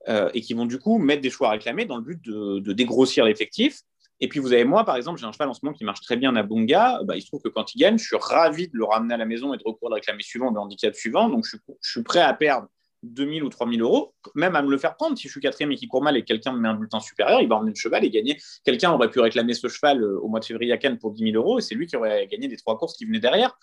Euh, 0.08 0.30
et 0.32 0.40
qui 0.40 0.54
vont 0.54 0.64
du 0.64 0.78
coup 0.78 0.96
mettre 0.96 1.20
des 1.20 1.28
choix 1.28 1.48
à 1.48 1.50
réclamer 1.50 1.84
dans 1.84 1.98
le 1.98 2.02
but 2.02 2.24
de, 2.24 2.72
dégrossir 2.72 3.26
l'effectif. 3.26 3.82
Et 4.20 4.28
puis 4.28 4.40
vous 4.40 4.54
avez 4.54 4.64
moi, 4.64 4.84
par 4.84 4.96
exemple, 4.96 5.20
j'ai 5.20 5.26
un 5.26 5.32
cheval 5.32 5.50
en 5.50 5.54
ce 5.54 5.60
moment 5.62 5.76
qui 5.76 5.84
marche 5.84 6.00
très 6.00 6.16
bien 6.16 6.34
à 6.34 6.42
Bunga. 6.42 7.00
Bah, 7.04 7.14
il 7.14 7.20
se 7.20 7.26
trouve 7.26 7.42
que 7.42 7.50
quand 7.50 7.74
il 7.74 7.78
gagne, 7.78 7.98
je 7.98 8.04
suis 8.04 8.16
ravi 8.18 8.68
de 8.68 8.72
le 8.74 8.84
ramener 8.84 9.14
à 9.14 9.16
la 9.18 9.26
maison 9.26 9.52
et 9.52 9.58
de 9.58 9.62
recourir 9.64 9.92
à 9.92 9.94
réclamer 9.96 10.22
suivant, 10.22 10.50
de 10.50 10.58
handicap 10.58 10.94
suivant. 10.94 11.28
Donc 11.28 11.44
je 11.44 11.58
suis, 11.82 12.02
prêt 12.02 12.20
à 12.22 12.32
perdre 12.32 12.68
2000 13.02 13.44
ou 13.44 13.50
3000 13.50 13.82
euros, 13.82 14.14
même 14.34 14.56
à 14.56 14.62
me 14.62 14.70
le 14.70 14.78
faire 14.78 14.96
prendre. 14.96 15.18
Si 15.18 15.28
je 15.28 15.32
suis 15.32 15.42
quatrième 15.42 15.72
et 15.72 15.76
qu'il 15.76 15.88
court 15.88 16.02
mal 16.02 16.16
et 16.16 16.24
quelqu'un 16.24 16.52
me 16.52 16.58
met 16.58 16.68
un 16.68 16.74
bulletin 16.74 17.00
supérieur, 17.00 17.42
il 17.42 17.48
va 17.48 17.56
emmener 17.56 17.72
le 17.72 17.78
cheval 17.78 18.02
et 18.02 18.10
gagner. 18.10 18.38
Quelqu'un 18.64 18.92
aurait 18.92 19.10
pu 19.10 19.20
réclamer 19.20 19.52
ce 19.52 19.68
cheval 19.68 20.02
euh, 20.02 20.18
au 20.20 20.28
mois 20.28 20.40
de 20.40 20.46
février 20.46 20.72
à 20.72 20.78
Cannes 20.78 20.98
pour 20.98 21.12
10 21.12 21.32
000 21.32 21.36
euros 21.36 21.58
et 21.58 21.62
c'est 21.62 21.74
lui 21.74 21.86
qui 21.86 21.96
aurait 21.96 22.26
gagné 22.28 22.48
des 22.48 22.56
trois 22.56 22.78
courses 22.78 22.96
qui 22.96 23.04
venaient 23.04 23.20
derrière. 23.20 23.58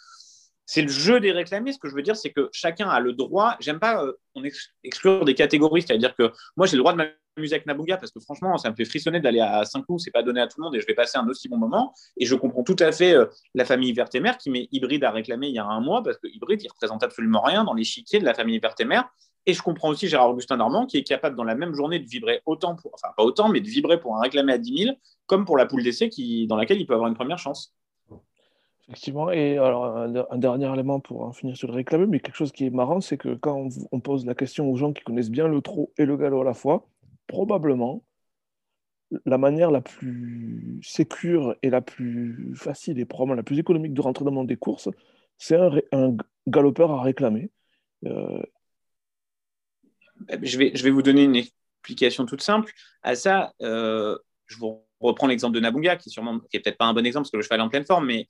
C'est 0.66 0.82
le 0.82 0.88
jeu 0.88 1.20
des 1.20 1.32
réclamés. 1.32 1.74
Ce 1.74 1.80
que 1.80 1.90
je 1.90 1.96
veux 1.96 2.02
dire, 2.02 2.16
c'est 2.16 2.32
que 2.32 2.50
chacun 2.52 2.90
a 2.90 3.00
le 3.00 3.14
droit. 3.14 3.56
J'aime 3.60 3.80
pas 3.80 4.04
euh, 4.04 4.14
on 4.34 4.44
exclure 4.84 5.26
des 5.26 5.36
catégories, 5.36 5.84
c'est-à-dire 5.84 6.16
que 6.16 6.32
moi, 6.58 6.68
j'ai 6.68 6.76
le 6.76 6.82
droit 6.82 6.94
de 6.94 6.98
m'amuser 6.98 7.56
avec 7.56 7.66
Nabunga 7.66 7.98
parce 7.98 8.12
que 8.12 8.20
franchement, 8.20 8.58
ça 8.58 8.70
me 8.70 8.76
fait 8.76 8.86
frissonner 8.86 9.20
d'aller 9.20 9.42
à 9.42 9.64
Saint-Cloud. 9.66 10.00
C'est 10.00 10.12
pas 10.12 10.24
donné 10.24 10.42
à 10.42 10.48
tout 10.48 10.60
le 10.60 10.66
monde 10.66 10.76
et 10.76 10.82
je 10.82 10.88
vais 10.88 10.96
passer 10.96 11.18
un 11.18 11.28
aussi 11.28 11.48
bon 11.50 11.58
moment. 11.58 11.94
Et 12.18 12.26
je 12.26 12.36
comprends 12.36 12.64
tout 12.64 12.78
à 12.80 12.92
fait 12.92 13.14
euh, 13.14 13.26
la 13.54 13.66
famille 13.66 13.94
Vertemer 13.94 14.32
qui 14.40 14.50
met 14.50 14.68
hybride 14.72 15.04
à 15.04 15.12
réclamer 15.12 15.48
il 15.48 15.54
y 15.54 15.60
a 15.60 15.66
un 15.66 15.82
mois 15.82 16.02
parce 16.04 16.18
que 16.18 16.28
hybride, 16.28 16.62
il 16.64 16.70
représente 16.70 17.04
absolument 17.04 17.42
rien 17.42 17.64
dans 17.64 17.74
l'échiquier 17.74 18.20
de 18.20 18.26
la 18.26 18.34
famille 18.34 18.60
Vertemer. 18.60 19.02
Et 19.46 19.54
je 19.54 19.62
comprends 19.62 19.90
aussi 19.90 20.08
Gérard 20.08 20.32
Augustin 20.32 20.58
Normand 20.58 20.88
qui 20.88 20.98
est 20.98 21.04
capable 21.04 21.36
dans 21.36 21.44
la 21.44 21.56
même 21.56 21.74
journée 21.74 22.00
de 22.00 22.08
vibrer 22.08 22.42
autant, 22.46 22.76
pour, 22.76 22.92
enfin 22.96 23.14
pas 23.16 23.24
autant, 23.24 23.50
mais 23.50 23.62
de 23.62 23.68
vibrer 23.68 24.00
pour 24.00 24.18
un 24.18 24.22
réclamé 24.22 24.54
à 24.54 24.58
10 24.58 24.84
000, 24.86 24.96
comme 25.28 25.46
pour 25.46 25.58
la 25.58 25.68
poule 25.68 25.84
d'essai 25.84 26.10
dans 26.48 26.56
laquelle 26.56 26.80
il 26.80 26.88
peut 26.88 26.96
avoir 26.96 27.10
une 27.10 27.16
première 27.16 27.38
chance. 27.38 27.76
Effectivement, 28.88 29.32
et 29.32 29.58
alors 29.58 29.98
un, 29.98 30.38
dernier 30.38 30.72
élément 30.72 31.00
pour 31.00 31.36
finir 31.36 31.58
sur 31.58 31.68
le 31.70 31.74
réclamé, 31.74 32.06
mais 32.06 32.20
quelque 32.20 32.36
chose 32.36 32.52
qui 32.52 32.68
est 32.68 32.70
marrant, 32.70 33.02
c'est 33.02 33.18
que 33.18 33.34
quand 33.34 33.68
on, 33.92 34.00
pose 34.00 34.28
la 34.28 34.36
question 34.36 34.70
aux 34.70 34.76
gens 34.76 34.94
qui 34.94 35.04
connaissent 35.04 35.32
bien 35.32 35.48
le 35.48 35.60
trot 35.62 35.92
et 35.98 36.06
le 36.06 36.16
galop 36.18 36.42
à 36.42 36.44
la 36.44 36.54
fois, 36.54 36.88
probablement 37.26 38.04
la 39.26 39.40
manière 39.40 39.72
la 39.72 39.82
plus 39.82 40.80
sécure 40.84 41.56
et 41.64 41.72
la 41.72 41.82
plus 41.82 42.54
facile 42.56 43.00
et 43.00 43.06
probablement 43.06 43.36
la 43.36 43.44
plus 43.44 43.58
économique 43.58 43.94
de 43.94 44.02
rentrer 44.02 44.24
dans 44.24 44.32
le 44.32 44.36
monde 44.36 44.48
des 44.48 44.56
courses, 44.56 44.90
c'est 45.38 45.58
un, 45.92 46.16
galopeur 46.48 46.92
à 46.92 47.02
réclamer. 47.02 47.50
Euh, 48.06 48.44
je 50.44 50.58
vais, 50.60 50.72
je 50.76 50.84
vais 50.84 50.92
vous 50.92 51.02
donner 51.02 51.24
une 51.24 51.36
explication 51.36 52.28
toute 52.28 52.42
simple. 52.44 52.72
À 53.02 53.16
ça, 53.16 53.54
euh, 53.64 54.16
je 54.46 54.58
vous 54.58 54.84
reprends 55.00 55.26
l'exemple 55.26 55.56
de 55.56 55.60
Nabunga, 55.60 55.96
qui, 55.96 56.12
sûrement, 56.12 56.40
peut-être 56.40 56.78
pas 56.78 56.86
un 56.86 56.94
bon 56.94 57.04
exemple 57.04 57.24
parce 57.24 57.32
que 57.32 57.38
le 57.38 57.44
cheval 57.44 57.60
est 57.62 57.64
en 57.64 57.70
pleine 57.70 57.86
forme, 57.86 58.06
mais 58.06 58.28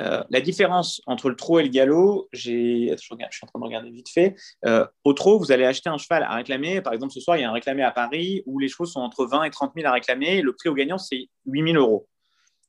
euh, 0.00 0.22
la 0.30 0.40
différence 0.40 1.02
entre 1.06 1.28
le 1.28 1.36
trot 1.36 1.60
et 1.60 1.62
le 1.64 1.68
galop, 1.68 2.28
j'ai, 2.32 2.88
je, 2.90 2.96
suis 2.96 3.14
en 3.14 3.46
train 3.46 3.58
de 3.58 3.64
regarder 3.64 3.90
vite 3.90 4.08
fait. 4.08 4.34
Euh, 4.64 4.86
au 5.04 5.12
trot, 5.12 5.38
vous 5.38 5.52
allez 5.52 5.64
acheter 5.64 5.90
un 5.90 5.98
cheval 5.98 6.22
à 6.22 6.34
réclamer. 6.34 6.80
Par 6.80 6.92
exemple, 6.92 7.12
ce 7.12 7.20
soir, 7.20 7.36
il 7.36 7.42
y 7.42 7.44
a 7.44 7.50
un 7.50 7.52
réclamé 7.52 7.82
à 7.82 7.90
Paris 7.90 8.42
où 8.46 8.58
les 8.58 8.68
chevaux 8.68 8.86
sont 8.86 9.00
entre 9.00 9.26
20 9.26 9.44
et 9.44 9.50
30 9.50 9.72
000 9.76 9.86
à 9.86 9.92
réclamer. 9.92 10.42
Le 10.42 10.52
prix 10.54 10.68
au 10.68 10.74
gagnant, 10.74 10.98
c'est 10.98 11.28
8 11.46 11.72
000 11.72 11.76
euros. 11.76 12.08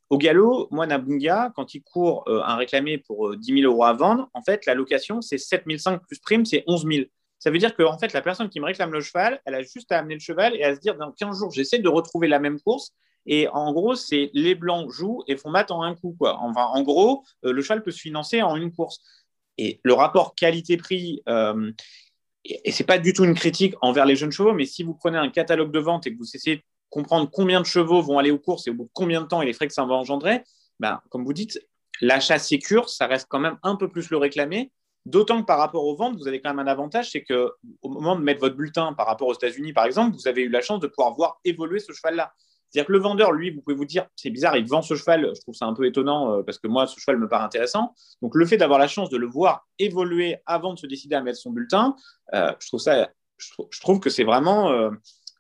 Au 0.10 0.18
galop, 0.18 0.68
moi, 0.72 0.86
Nabunga, 0.86 1.52
quand 1.56 1.74
il 1.74 1.82
court 1.82 2.26
un 2.28 2.56
réclamé 2.56 3.00
pour 3.00 3.36
10 3.36 3.62
000 3.62 3.72
euros 3.72 3.84
à 3.84 3.94
vendre, 3.94 4.30
en 4.34 4.44
fait, 4.44 4.66
la 4.66 4.76
location, 4.76 5.22
c'est 5.22 5.38
7 5.38 5.64
500 5.66 6.00
plus 6.08 6.20
prime, 6.20 6.46
c'est 6.46 6.64
11 6.68 6.86
000. 6.86 7.06
Ça 7.44 7.52
veut 7.52 7.58
dire 7.58 7.76
que 7.76 7.84
en 7.84 7.98
fait, 7.98 8.14
la 8.14 8.22
personne 8.22 8.48
qui 8.48 8.62
me 8.62 8.66
réclame 8.66 8.94
le 8.94 9.02
cheval, 9.02 9.42
elle 9.46 9.56
a 9.56 9.64
juste 9.64 9.92
à 9.92 10.00
amener 10.00 10.14
le 10.14 10.22
cheval 10.22 10.56
et 10.56 10.64
à 10.64 10.76
se 10.76 10.80
dire 10.80 10.96
dans 10.96 11.12
15 11.12 11.40
jours, 11.40 11.52
j'essaie 11.52 11.80
de 11.80 11.90
retrouver 11.90 12.30
la 12.30 12.40
même 12.40 12.58
course. 12.62 12.94
Et 13.26 13.48
en 13.48 13.72
gros, 13.74 13.96
c'est 13.96 14.30
les 14.34 14.56
blancs 14.56 14.90
jouent 14.92 15.24
et 15.28 15.38
font 15.38 15.50
mat 15.50 15.72
en 15.72 15.82
un 15.82 15.96
coup. 15.96 16.16
Quoi. 16.18 16.38
Enfin, 16.40 16.66
en 16.66 16.82
gros, 16.84 17.24
euh, 17.46 17.52
le 17.52 17.62
cheval 17.62 17.84
peut 17.84 17.92
se 17.92 18.00
financer 18.00 18.42
en 18.42 18.56
une 18.56 18.72
course. 18.72 19.00
Et 19.58 19.80
le 19.84 19.94
rapport 19.94 20.36
qualité-prix, 20.36 21.22
euh, 21.30 21.72
et, 22.44 22.72
ce 22.72 22.82
n'est 22.82 22.88
pas 22.88 22.98
du 22.98 23.14
tout 23.14 23.24
une 23.24 23.36
critique 23.36 23.76
envers 23.82 24.06
les 24.06 24.16
jeunes 24.16 24.32
chevaux, 24.32 24.54
mais 24.54 24.66
si 24.66 24.84
vous 24.84 24.94
prenez 24.94 25.18
un 25.18 25.30
catalogue 25.30 25.72
de 25.72 25.80
vente 25.80 26.08
et 26.08 26.14
que 26.14 26.18
vous 26.18 26.36
essayez 26.36 26.58
de 26.58 26.64
comprendre 26.90 27.30
combien 27.32 27.62
de 27.62 27.66
chevaux 27.66 28.02
vont 28.02 28.20
aller 28.20 28.32
aux 28.32 28.40
courses 28.40 28.68
et 28.68 28.72
au 28.72 28.74
bout 28.74 28.86
de 28.86 28.92
combien 28.94 29.22
de 29.22 29.28
temps 29.28 29.42
et 29.42 29.46
les 29.46 29.54
frais 29.54 29.68
que 29.68 29.74
ça 29.74 29.86
va 29.86 29.96
engendrer, 29.96 30.44
ben, 30.80 31.02
comme 31.10 31.24
vous 31.24 31.34
dites, 31.34 31.60
l'achat 32.02 32.40
sécure, 32.40 32.90
ça 32.90 33.08
reste 33.08 33.28
quand 33.30 33.40
même 33.40 33.58
un 33.64 33.76
peu 33.76 33.90
plus 33.90 34.10
le 34.10 34.18
réclamer 34.18 34.72
D'autant 35.06 35.42
que 35.42 35.46
par 35.46 35.58
rapport 35.58 35.86
aux 35.86 35.98
ventes, 35.98 36.16
vous 36.16 36.30
avez 36.30 36.40
quand 36.40 36.50
même 36.54 36.66
un 36.66 36.72
avantage, 36.72 37.12
c'est 37.12 37.24
que 37.24 37.52
au 37.82 37.90
moment 37.90 38.16
de 38.16 38.22
mettre 38.22 38.40
votre 38.40 38.56
bulletin 38.56 38.94
par 38.94 39.06
rapport 39.06 39.28
aux 39.28 39.34
États-Unis, 39.34 39.74
par 39.74 39.86
exemple, 39.86 40.16
vous 40.16 40.30
avez 40.30 40.44
eu 40.44 40.50
la 40.50 40.62
chance 40.62 40.80
de 40.80 40.88
pouvoir 40.88 41.14
voir 41.14 41.42
évoluer 41.44 41.80
ce 41.80 41.92
cheval-là. 41.92 42.34
C'est-à-dire 42.74 42.88
que 42.88 42.94
le 42.94 43.00
vendeur, 43.00 43.32
lui, 43.34 43.52
vous 43.52 43.62
pouvez 43.62 43.76
vous 43.76 43.86
dire, 43.86 44.08
c'est 44.16 44.32
bizarre, 44.32 44.58
il 44.58 44.68
vend 44.68 44.82
ce 44.82 44.96
cheval, 44.96 45.32
je 45.36 45.42
trouve 45.42 45.54
ça 45.54 45.68
un 45.68 45.76
peu 45.76 45.86
étonnant 45.86 46.32
euh, 46.32 46.42
parce 46.42 46.58
que 46.58 46.68
moi, 46.68 46.88
ce 46.88 47.00
cheval 47.00 47.20
me 47.20 47.28
paraît 47.28 47.44
intéressant. 47.44 47.94
Donc, 48.24 48.34
le 48.34 48.48
fait 48.48 48.58
d'avoir 48.58 48.80
la 48.80 48.88
chance 48.88 49.12
de 49.12 49.18
le 49.18 49.28
voir 49.28 49.68
évoluer 49.78 50.38
avant 50.48 50.74
de 50.74 50.80
se 50.80 50.88
décider 50.88 51.14
à 51.14 51.22
mettre 51.22 51.38
son 51.38 51.52
bulletin, 51.52 51.96
euh, 52.34 52.52
je, 52.60 52.68
trouve 52.68 52.80
ça, 52.80 53.12
je, 53.38 54.00
que 54.00 54.10
c'est 54.10 54.24
vraiment 54.24 54.72
euh, 54.72 54.90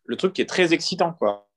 le 0.06 0.15
truc 0.15 0.34
qui 0.34 0.43
est 0.43 0.50
très 0.50 0.74
excitant. 0.74 1.13
Quoi. 1.13 1.50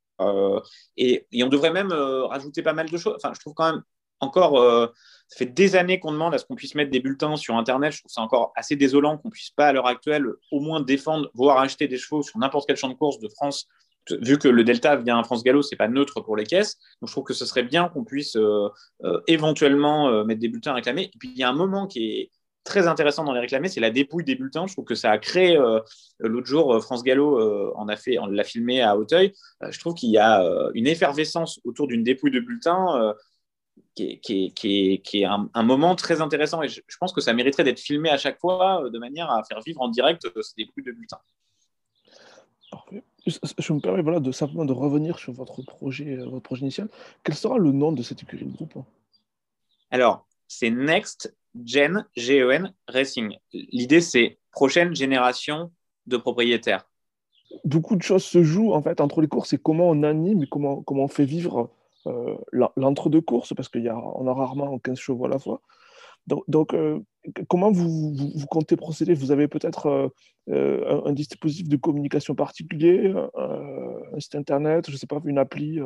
Et, 0.97 1.27
on 1.43 1.49
devrait 1.49 1.73
même 1.73 1.93
rajouter 1.93 2.62
pas 2.62 2.73
mal 2.73 2.89
de 2.89 2.97
choses. 2.97 3.17
Enfin, 3.17 3.33
je 3.35 3.41
trouve 3.41 3.53
quand 3.53 3.71
même 3.71 3.83
encore 4.21 4.93
ça 5.29 5.37
fait 5.37 5.45
des 5.45 5.77
années 5.77 5.99
qu'on 5.99 6.12
demande 6.12 6.33
à 6.33 6.39
ce 6.39 6.47
qu'on 6.47 6.55
puisse 6.55 6.75
mettre 6.75 6.91
des 6.91 7.01
bulletins 7.01 7.37
sur 7.37 7.55
Internet. 7.57 7.93
Je 7.93 7.99
trouve 7.99 8.11
ça 8.11 8.23
encore 8.23 8.53
assez 8.57 8.77
désolant 8.77 9.19
qu'on 9.19 9.29
puisse 9.29 9.51
pas 9.51 9.67
à 9.67 9.73
l'heure 9.75 9.89
actuelle 9.89 10.25
au 10.51 10.61
moins 10.61 10.81
défendre, 10.81 11.31
voire 11.35 11.59
acheter 11.59 11.87
des 11.87 11.99
chevaux 11.99 12.23
sur 12.23 12.39
n'importe 12.39 12.67
quel 12.67 12.77
champ 12.77 12.89
de 12.89 12.95
course 12.95 13.19
de 13.19 13.29
France. 13.29 13.69
Vu 14.11 14.38
que 14.38 14.49
le 14.49 14.64
Delta 14.64 14.97
vient 14.97 15.19
à 15.19 15.25
France 15.25 15.42
Gallo, 15.42 15.62
c'est 15.62 15.77
pas 15.77 15.88
neutre 15.88 16.21
pour 16.21 16.37
les 16.37 16.45
caisses. 16.45 16.79
Donc 17.01 17.09
je 17.09 17.12
trouve 17.12 17.25
que 17.25 17.35
ce 17.35 17.45
serait 17.45 17.64
bien 17.64 17.88
qu'on 17.88 18.05
puisse 18.05 18.37
euh, 18.37 18.69
euh, 19.05 19.21
éventuellement 19.27 20.09
euh, 20.09 20.25
mettre 20.25 20.40
des 20.40 20.49
bulletins 20.49 20.73
à 20.73 20.75
réclamer. 20.75 21.11
Et 21.12 21.19
puis 21.19 21.31
il 21.31 21.38
y 21.38 21.42
a 21.42 21.49
un 21.49 21.55
moment 21.55 21.87
qui 21.87 22.12
est 22.12 22.31
très 22.64 22.88
intéressant 22.88 23.25
dans 23.25 23.33
les 23.33 23.40
réclamés, 23.40 23.69
c'est 23.69 23.81
la 23.81 23.90
dépouille 23.90 24.25
des 24.25 24.35
bulletins. 24.35 24.66
Je 24.66 24.73
trouve 24.73 24.85
que 24.85 24.95
ça 24.95 25.11
a 25.11 25.19
créé 25.19 25.57
l'autre 26.19 26.49
jour 26.49 26.83
France 26.83 27.05
Gallo 27.05 27.73
en 27.77 27.87
a 27.87 27.95
fait, 27.95 28.19
on 28.19 28.27
l'a 28.27 28.42
filmé 28.42 28.83
à 28.83 28.97
Hauteuil. 28.97 29.33
je 29.71 29.79
trouve 29.79 29.95
qu'il 29.95 30.11
y 30.11 30.19
a 30.19 30.45
une 30.75 30.88
effervescence 30.88 31.61
autour 31.62 31.87
d'une 31.87 32.03
dépouille 32.03 32.33
de 32.33 32.40
bulletins 32.40 33.14
qui 33.95 34.21
est, 34.64 35.25
un, 35.25 35.62
moment 35.62 35.95
très 35.95 36.21
intéressant 36.21 36.61
et 36.61 36.69
je, 36.69 36.81
pense 36.99 37.12
que 37.12 37.21
ça 37.21 37.33
mériterait 37.35 37.62
d'être 37.62 37.79
filmé 37.79 38.11
à 38.11 38.19
chaque 38.19 38.40
fois 38.40 38.83
de 38.90 38.99
manière 38.99 39.31
à 39.31 39.45
faire 39.45 39.61
vivre 39.61 39.81
en 39.81 39.88
direct 39.88 40.27
ces 40.42 40.64
bruits 40.64 40.85
de 40.85 40.90
bulletins. 40.90 41.21
Je 43.27 43.73
me 43.73 43.81
permets 43.81 44.03
voilà, 44.03 44.21
de 44.21 44.31
simplement 44.33 44.65
de 44.65 44.73
revenir 44.73 45.19
sur 45.19 45.33
votre 45.33 45.62
projet, 45.62 46.19
euh, 46.19 46.27
votre 46.27 46.43
projet 46.43 46.62
initial. 46.62 46.89
Quel 47.25 47.35
sera 47.35 47.59
le 47.59 47.73
nom 47.73 47.93
de 47.93 48.03
cette 48.03 48.23
écurie 48.23 48.45
de 48.45 48.53
groupe 48.53 48.75
Alors, 49.91 50.27
c'est 50.47 50.71
Next 50.71 51.35
Gen 51.65 52.07
GEN 52.17 52.73
Racing. 52.87 53.37
L'idée, 53.53 54.01
c'est 54.01 54.39
prochaine 54.53 54.95
génération 54.95 55.73
de 56.07 56.17
propriétaires. 56.17 56.89
Beaucoup 57.65 57.97
de 57.97 58.03
choses 58.03 58.25
se 58.25 58.43
jouent 58.43 58.73
en 58.73 58.83
fait 58.83 59.01
entre 59.01 59.21
les 59.21 59.29
courses 59.29 59.53
et 59.53 59.59
comment 59.59 59.89
on 59.89 60.03
anime 60.03 60.43
et 60.43 60.47
comment, 60.47 60.83
comment 60.83 61.05
on 61.05 61.09
fait 61.09 61.25
vivre 61.25 61.71
euh, 62.07 62.37
l'entre-deux 62.77 63.21
courses, 63.21 63.53
parce 63.55 63.69
qu'on 63.69 64.27
a, 64.27 64.33
rarement 64.33 64.79
15 64.79 64.99
chevaux 64.99 65.25
à 65.25 65.29
la 65.29 65.39
fois. 65.39 65.61
Donc, 66.27 66.75
euh, 66.75 66.99
comment 67.49 67.71
vous, 67.71 68.15
vous, 68.15 68.47
comptez 68.47 68.77
procéder? 68.77 69.15
Vous 69.15 69.31
avez 69.31 69.47
peut-être 69.47 70.12
euh, 70.49 71.03
un, 71.05 71.12
dispositif 71.12 71.69
de 71.69 71.77
communication 71.77 72.35
particulier, 72.35 73.12
un 73.37 74.21
site 74.21 74.35
internet, 74.35 74.87
je 74.89 74.93
ne 74.93 74.97
sais 74.97 75.07
pas, 75.07 75.21
une 75.25 75.39
appli 75.39 75.81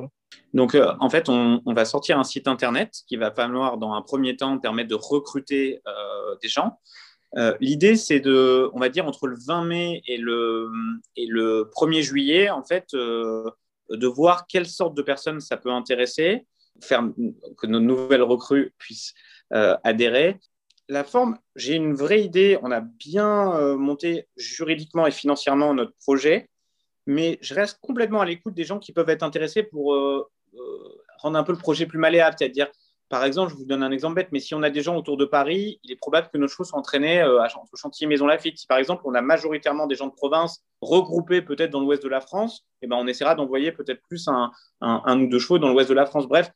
Donc, 0.55 0.77
en 1.01 1.11
fait, 1.11 1.29
on, 1.29 1.61
va 1.67 1.85
sortir 1.85 2.19
un 2.19 2.25
site 2.25 2.49
internet 2.49 3.03
qui 3.07 3.17
va 3.17 3.31
falloir, 3.31 3.77
dans 3.77 3.93
un 3.93 4.03
premier 4.03 4.37
temps, 4.37 4.59
permettre 4.59 4.89
de 4.89 4.95
recruter 4.95 5.83
des 6.43 6.49
gens. 6.49 6.79
L'idée, 7.61 7.97
c'est 7.97 8.21
de, 8.21 8.71
on 8.73 8.79
va 8.79 8.89
dire, 8.89 9.07
entre 9.07 9.27
le 9.27 9.37
20 9.47 9.65
mai 9.65 10.03
et 10.07 10.17
le, 10.17 10.71
et 11.17 11.27
le 11.27 11.71
1er 11.77 12.03
juillet, 12.03 12.51
en 12.51 12.65
fait, 12.65 12.89
de 12.93 14.07
voir 14.07 14.47
quelle 14.47 14.67
sorte 14.67 14.97
de 14.97 15.03
personnes 15.03 15.41
ça 15.41 15.59
peut 15.59 15.71
intéresser, 15.71 16.47
faire 16.81 17.03
que 17.59 17.67
nos 17.67 17.81
nouvelles 17.81 18.23
recrues 18.23 18.73
puissent 18.79 19.13
euh, 19.15 19.17
adhérer. 19.51 20.39
La 20.91 21.05
forme, 21.05 21.39
j'ai 21.55 21.77
une 21.77 21.95
vraie 21.95 22.21
idée. 22.21 22.59
On 22.63 22.73
a 22.73 22.81
bien 22.81 23.55
euh, 23.55 23.77
monté 23.77 24.27
juridiquement 24.37 25.07
et 25.07 25.13
financièrement 25.13 25.73
notre 25.73 25.95
projet, 26.05 26.51
mais 27.07 27.39
je 27.43 27.55
reste 27.55 27.79
complètement 27.81 28.21
à 28.21 28.25
l'écoute 28.25 28.55
des 28.55 28.65
gens 28.65 28.81
qui 28.81 28.93
peuvent 28.93 29.09
être 29.09 29.23
intéressés 29.23 29.63
pour 29.63 29.95
euh, 29.95 30.29
rendre 31.19 31.39
un 31.39 31.45
peu 31.45 31.53
le 31.53 31.59
projet 31.59 31.87
plus 31.87 32.01
malléable, 32.01 32.35
c'est-à-dire 32.37 32.67
par 33.09 33.25
exemple, 33.25 33.53
je 33.53 33.57
vous 33.57 33.65
donne 33.65 33.85
un 33.85 33.91
exemple 33.93 34.15
bête, 34.15 34.31
mais 34.33 34.41
si 34.41 34.55
on 34.55 34.63
a 34.63 34.71
des 34.71 34.83
gens 34.83 34.97
autour 34.97 35.17
de 35.17 35.25
Paris, 35.25 35.81
il 35.83 35.93
est 35.93 35.97
probable 35.97 36.29
que 36.33 36.39
nos 36.39 36.49
chevaux 36.49 36.63
soient 36.65 36.79
entraînés 36.79 37.21
euh, 37.21 37.45
chantier 37.75 38.09
Maison 38.09 38.27
Lafitte. 38.27 38.59
Si 38.59 38.67
par 38.67 38.79
exemple, 38.79 39.03
on 39.05 39.15
a 39.15 39.21
majoritairement 39.21 39.87
des 39.87 39.95
gens 39.97 40.07
de 40.09 40.13
province 40.13 40.65
regroupés 40.81 41.43
peut-être 41.43 41.71
dans 41.71 41.81
l'ouest 41.81 42.03
de 42.03 42.09
la 42.09 42.21
France, 42.21 42.65
eh 42.83 42.89
ben, 42.89 42.97
on 42.97 43.07
essaiera 43.07 43.37
d'envoyer 43.37 43.71
peut-être 43.71 44.01
plus 44.09 44.27
un, 44.27 44.51
un, 44.81 45.21
ou 45.21 45.29
deux 45.29 45.39
chevaux 45.39 45.61
dans 45.61 45.69
l'ouest 45.69 45.89
de 45.89 45.95
la 45.95 46.07
France. 46.07 46.27
Bref, 46.27 46.51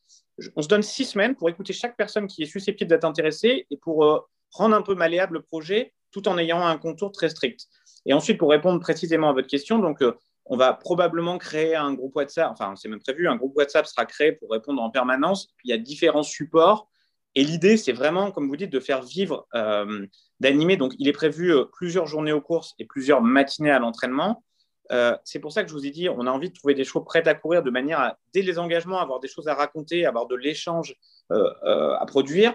on 0.57 0.62
se 0.62 0.68
donne 0.68 0.83
six 0.83 1.05
semaines 1.05 1.35
pour 1.35 1.49
écouter 1.49 1.73
chaque 1.73 1.97
personne 1.97 2.27
qui 2.27 2.42
est 2.42 2.47
susceptible 2.47 2.88
d'être 2.88 3.05
intéressée 3.05 3.66
et 3.70 3.77
pour 3.77 4.05
euh, 4.05 4.18
rendre 4.51 4.75
un 4.75 4.83
peu 4.83 4.94
malléable 4.94 5.35
le 5.35 5.42
projet 5.42 5.92
tout 6.11 6.29
en 6.29 6.38
ayant 6.38 6.64
un 6.64 6.79
contour 6.79 7.12
très 7.12 7.29
strict. 7.29 7.66
Et 8.07 8.12
ensuite, 8.12 8.38
pour 8.38 8.51
répondre 8.51 8.81
précisément 8.81 9.31
à 9.31 9.33
votre 9.33 9.49
question, 9.49 9.79
donc, 9.79 10.03
euh, 10.03 10.12
on 10.47 10.57
va 10.57 10.75
probablement 10.75 11.38
créer 11.38 11.75
un 11.75 11.94
groupe 11.94 12.14
WhatsApp, 12.16 12.51
enfin 12.53 12.75
c'est 12.77 12.88
même 12.88 13.01
prévu, 13.01 13.27
un 13.29 13.37
groupe 13.37 13.57
WhatsApp 13.57 13.87
sera 13.87 14.05
créé 14.05 14.33
pour 14.33 14.51
répondre 14.51 14.83
en 14.83 14.90
permanence. 14.90 15.49
il 15.64 15.70
y 15.70 15.73
a 15.73 15.79
différents 15.79 16.23
supports. 16.23 16.90
Et 17.35 17.42
l'idée, 17.42 17.79
c'est 17.79 17.92
vraiment, 17.92 18.31
comme 18.31 18.47
vous 18.47 18.57
dites, 18.57 18.70
de 18.70 18.79
faire 18.79 19.03
vivre, 19.03 19.49
euh, 19.55 20.07
d'animer. 20.40 20.77
Donc 20.77 20.92
il 20.99 21.09
est 21.09 21.12
prévu 21.12 21.53
plusieurs 21.73 22.07
journées 22.07 22.33
aux 22.33 22.42
courses 22.42 22.75
et 22.79 22.85
plusieurs 22.85 23.23
matinées 23.23 23.70
à 23.70 23.79
l'entraînement. 23.79 24.44
Euh, 24.92 25.16
c'est 25.25 25.38
pour 25.38 25.53
ça 25.53 25.62
que 25.62 25.68
je 25.68 25.75
vous 25.75 25.87
ai 25.87 25.90
dit, 25.90 26.09
on 26.09 26.27
a 26.27 26.31
envie 26.31 26.51
de 26.51 26.55
trouver 26.55 26.75
des 26.75 26.85
chevaux 26.85 27.01
prêts 27.01 27.27
à 27.27 27.35
courir 27.35 27.62
de 27.62 27.70
manière 27.70 28.01
à, 28.01 28.18
dès 28.33 28.42
les 28.42 28.59
engagements, 28.59 29.01
avoir 29.01 29.20
des 29.20 29.29
choses 29.29 29.49
à 29.49 29.55
raconter, 29.55 30.07
avoir 30.07 30.27
de 30.27 30.37
l'échange 30.37 30.97
à 31.31 32.05
produire. 32.07 32.55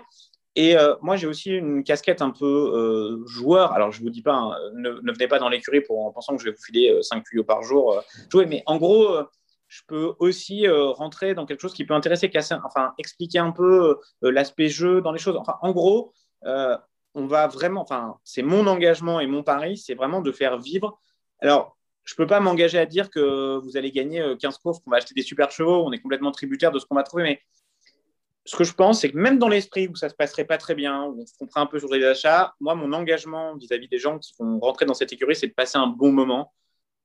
Et 0.55 0.75
moi, 1.01 1.15
j'ai 1.15 1.27
aussi 1.27 1.51
une 1.51 1.83
casquette 1.83 2.21
un 2.21 2.29
peu 2.29 3.19
joueur. 3.25 3.71
Alors, 3.73 3.91
je 3.91 3.99
ne 3.99 4.05
vous 4.05 4.09
dis 4.11 4.21
pas, 4.21 4.33
hein, 4.33 4.55
ne, 4.75 4.89
venez 5.11 5.27
pas 5.27 5.39
dans 5.39 5.49
l'écurie 5.49 5.83
en 5.89 6.11
pensant 6.11 6.35
que 6.35 6.41
je 6.41 6.49
vais 6.49 6.55
vous 6.55 6.63
filer 6.63 6.99
5 7.01 7.23
tuyaux 7.23 7.43
par 7.43 7.63
jour 7.63 8.03
jouer, 8.31 8.45
mais 8.45 8.61
en 8.67 8.77
gros, 8.77 9.09
je 9.67 9.81
peux 9.87 10.13
aussi 10.19 10.67
rentrer 10.67 11.33
dans 11.33 11.45
quelque 11.45 11.61
chose 11.61 11.73
qui 11.73 11.85
peut 11.85 11.95
intéresser, 11.95 12.29
casser, 12.29 12.55
enfin, 12.63 12.93
expliquer 12.99 13.39
un 13.39 13.51
peu 13.51 13.97
l'aspect 14.21 14.69
jeu 14.69 15.01
dans 15.01 15.11
les 15.11 15.19
choses. 15.19 15.39
En 15.61 15.71
gros, 15.71 16.13
on 16.43 17.25
va 17.25 17.47
vraiment, 17.47 17.81
enfin, 17.81 18.17
c'est 18.23 18.43
mon 18.43 18.67
engagement 18.67 19.19
et 19.19 19.27
mon 19.27 19.43
pari, 19.43 19.77
c'est 19.77 19.95
vraiment 19.95 20.21
de 20.21 20.31
faire 20.31 20.59
vivre. 20.59 20.99
Alors, 21.41 21.77
je 22.09 22.15
ne 22.15 22.17
peux 22.17 22.27
pas 22.27 22.39
m'engager 22.39 22.79
à 22.79 22.87
dire 22.87 23.11
que 23.11 23.59
vous 23.59 23.77
allez 23.77 23.91
gagner 23.91 24.19
15 24.39 24.55
euh, 24.55 24.57
courses, 24.63 24.79
qu'on 24.79 24.89
va 24.89 24.97
acheter 24.97 25.13
des 25.13 25.21
super 25.21 25.51
chevaux, 25.51 25.85
on 25.85 25.91
est 25.91 25.99
complètement 25.99 26.31
tributaire 26.31 26.71
de 26.71 26.79
ce 26.79 26.85
qu'on 26.87 26.95
va 26.95 27.03
trouver. 27.03 27.21
Mais 27.21 27.41
ce 28.45 28.55
que 28.55 28.63
je 28.63 28.73
pense, 28.73 29.01
c'est 29.01 29.11
que 29.11 29.17
même 29.17 29.37
dans 29.37 29.47
l'esprit 29.47 29.87
où 29.87 29.95
ça 29.95 30.07
ne 30.07 30.09
se 30.09 30.15
passerait 30.15 30.45
pas 30.45 30.57
très 30.57 30.73
bien, 30.73 31.03
où 31.03 31.21
on 31.21 31.25
se 31.27 31.37
comprend 31.37 31.61
un 31.61 31.65
peu 31.67 31.77
sur 31.77 31.93
les 31.93 32.03
achats, 32.03 32.55
moi, 32.59 32.73
mon 32.73 32.93
engagement 32.93 33.55
vis-à-vis 33.57 33.87
des 33.87 33.99
gens 33.99 34.17
qui 34.17 34.33
vont 34.39 34.59
rentrer 34.59 34.87
dans 34.87 34.95
cette 34.95 35.13
écurie, 35.13 35.35
c'est 35.35 35.49
de 35.49 35.53
passer 35.53 35.77
un 35.77 35.85
bon 35.85 36.11
moment. 36.11 36.51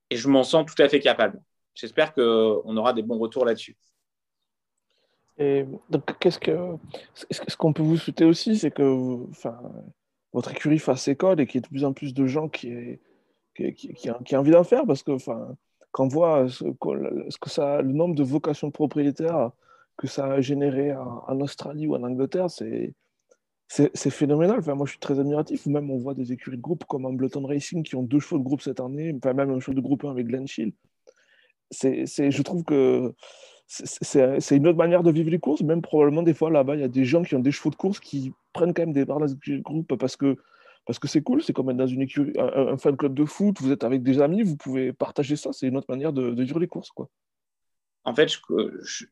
Et 0.08 0.16
je 0.16 0.26
m'en 0.26 0.42
sens 0.42 0.64
tout 0.64 0.82
à 0.82 0.88
fait 0.88 1.00
capable. 1.00 1.38
J'espère 1.74 2.14
qu'on 2.14 2.74
aura 2.74 2.94
des 2.94 3.02
bons 3.02 3.18
retours 3.18 3.44
là-dessus. 3.44 3.76
Et 5.36 5.66
donc, 5.90 6.18
qu'est-ce 6.18 6.38
que, 6.38 6.56
ce 7.12 7.56
qu'on 7.58 7.74
peut 7.74 7.82
vous 7.82 7.98
souhaiter 7.98 8.24
aussi, 8.24 8.56
c'est 8.56 8.70
que, 8.70 9.18
votre 10.32 10.50
écurie 10.50 10.78
fasse 10.78 11.08
école 11.08 11.40
et 11.40 11.46
qu'il 11.46 11.56
y 11.56 11.58
ait 11.58 11.60
de 11.60 11.68
plus 11.68 11.84
en 11.84 11.92
plus 11.92 12.14
de 12.14 12.26
gens 12.26 12.48
qui, 12.48 12.98
qui, 13.54 14.08
a, 14.08 14.38
envie 14.38 14.50
d'en 14.50 14.64
faire 14.64 14.84
parce 14.86 15.02
que 15.02 15.12
enfin, 15.12 15.56
quand 15.92 16.04
on 16.04 16.08
voit 16.08 16.48
ce, 16.48 16.64
que 16.64 17.50
ça, 17.50 17.82
le 17.82 17.92
nombre 17.92 18.14
de 18.14 18.22
vocations 18.22 18.68
de 18.68 18.72
propriétaires 18.72 19.50
que 19.96 20.06
ça 20.06 20.26
a 20.26 20.40
généré 20.40 20.92
en, 20.94 21.40
Australie 21.40 21.86
ou 21.86 21.94
en 21.94 22.02
Angleterre, 22.02 22.50
c'est 22.50 22.92
c'est 23.68 24.10
phénoménal. 24.10 24.58
Enfin, 24.58 24.74
moi, 24.74 24.86
je 24.86 24.92
suis 24.92 25.00
très 25.00 25.18
admiratif. 25.18 25.66
Ou 25.66 25.70
même, 25.70 25.90
on 25.90 25.96
voit 25.96 26.14
des 26.14 26.32
écuries 26.32 26.58
de 26.58 26.62
groupe 26.62 26.84
comme 26.84 27.06
Ambleton 27.06 27.44
Racing 27.44 27.82
qui 27.82 27.96
ont 27.96 28.02
deux 28.02 28.20
chevaux 28.20 28.38
de 28.38 28.44
groupe 28.44 28.60
cette 28.60 28.78
année, 28.78 29.12
enfin, 29.16 29.32
même 29.32 29.50
un 29.50 29.58
cheval 29.58 29.76
de 29.76 29.80
groupe 29.80 30.04
1 30.04 30.10
avec 30.10 30.26
Glen 30.26 30.46
Shield. 30.46 30.74
Je 31.72 32.42
trouve 32.42 32.62
que 32.62 33.14
c'est 33.66 34.56
une 34.56 34.68
autre 34.68 34.78
manière 34.78 35.02
de 35.02 35.10
vivre 35.10 35.30
les 35.30 35.40
courses. 35.40 35.62
Même 35.62 35.82
probablement, 35.82 36.22
des 36.22 36.34
fois, 36.34 36.50
là-bas, 36.50 36.74
il 36.76 36.82
y 36.82 36.84
a 36.84 36.88
des 36.88 37.04
gens 37.04 37.22
qui 37.22 37.34
ont 37.34 37.40
des 37.40 37.50
chevaux 37.50 37.70
de 37.70 37.76
course 37.76 37.98
qui 37.98 38.32
prennent 38.52 38.74
quand 38.74 38.82
même 38.82 38.92
des 38.92 39.06
parts 39.06 39.20
de 39.20 39.58
groupe 39.58 39.96
parce 39.96 40.16
que 40.16 40.36
parce 40.86 40.98
que 40.98 41.08
c'est 41.08 41.22
cool, 41.22 41.42
c'est 41.42 41.52
comme 41.52 41.70
être 41.70 41.76
dans 41.76 41.86
une 41.86 42.02
écurie, 42.02 42.32
un, 42.38 42.76
fan 42.76 42.96
club 42.96 43.14
de 43.14 43.24
foot, 43.24 43.60
vous 43.60 43.72
êtes 43.72 43.84
avec 43.84 44.02
des 44.02 44.20
amis, 44.20 44.42
vous 44.42 44.56
pouvez 44.56 44.92
partager 44.92 45.36
ça, 45.36 45.52
c'est 45.52 45.66
une 45.66 45.76
autre 45.76 45.86
manière 45.88 46.12
de, 46.12 46.42
vivre 46.42 46.58
les 46.58 46.68
courses. 46.68 46.90
Quoi. 46.90 47.08
En 48.04 48.14
fait, 48.14 48.28
je, 48.28 48.38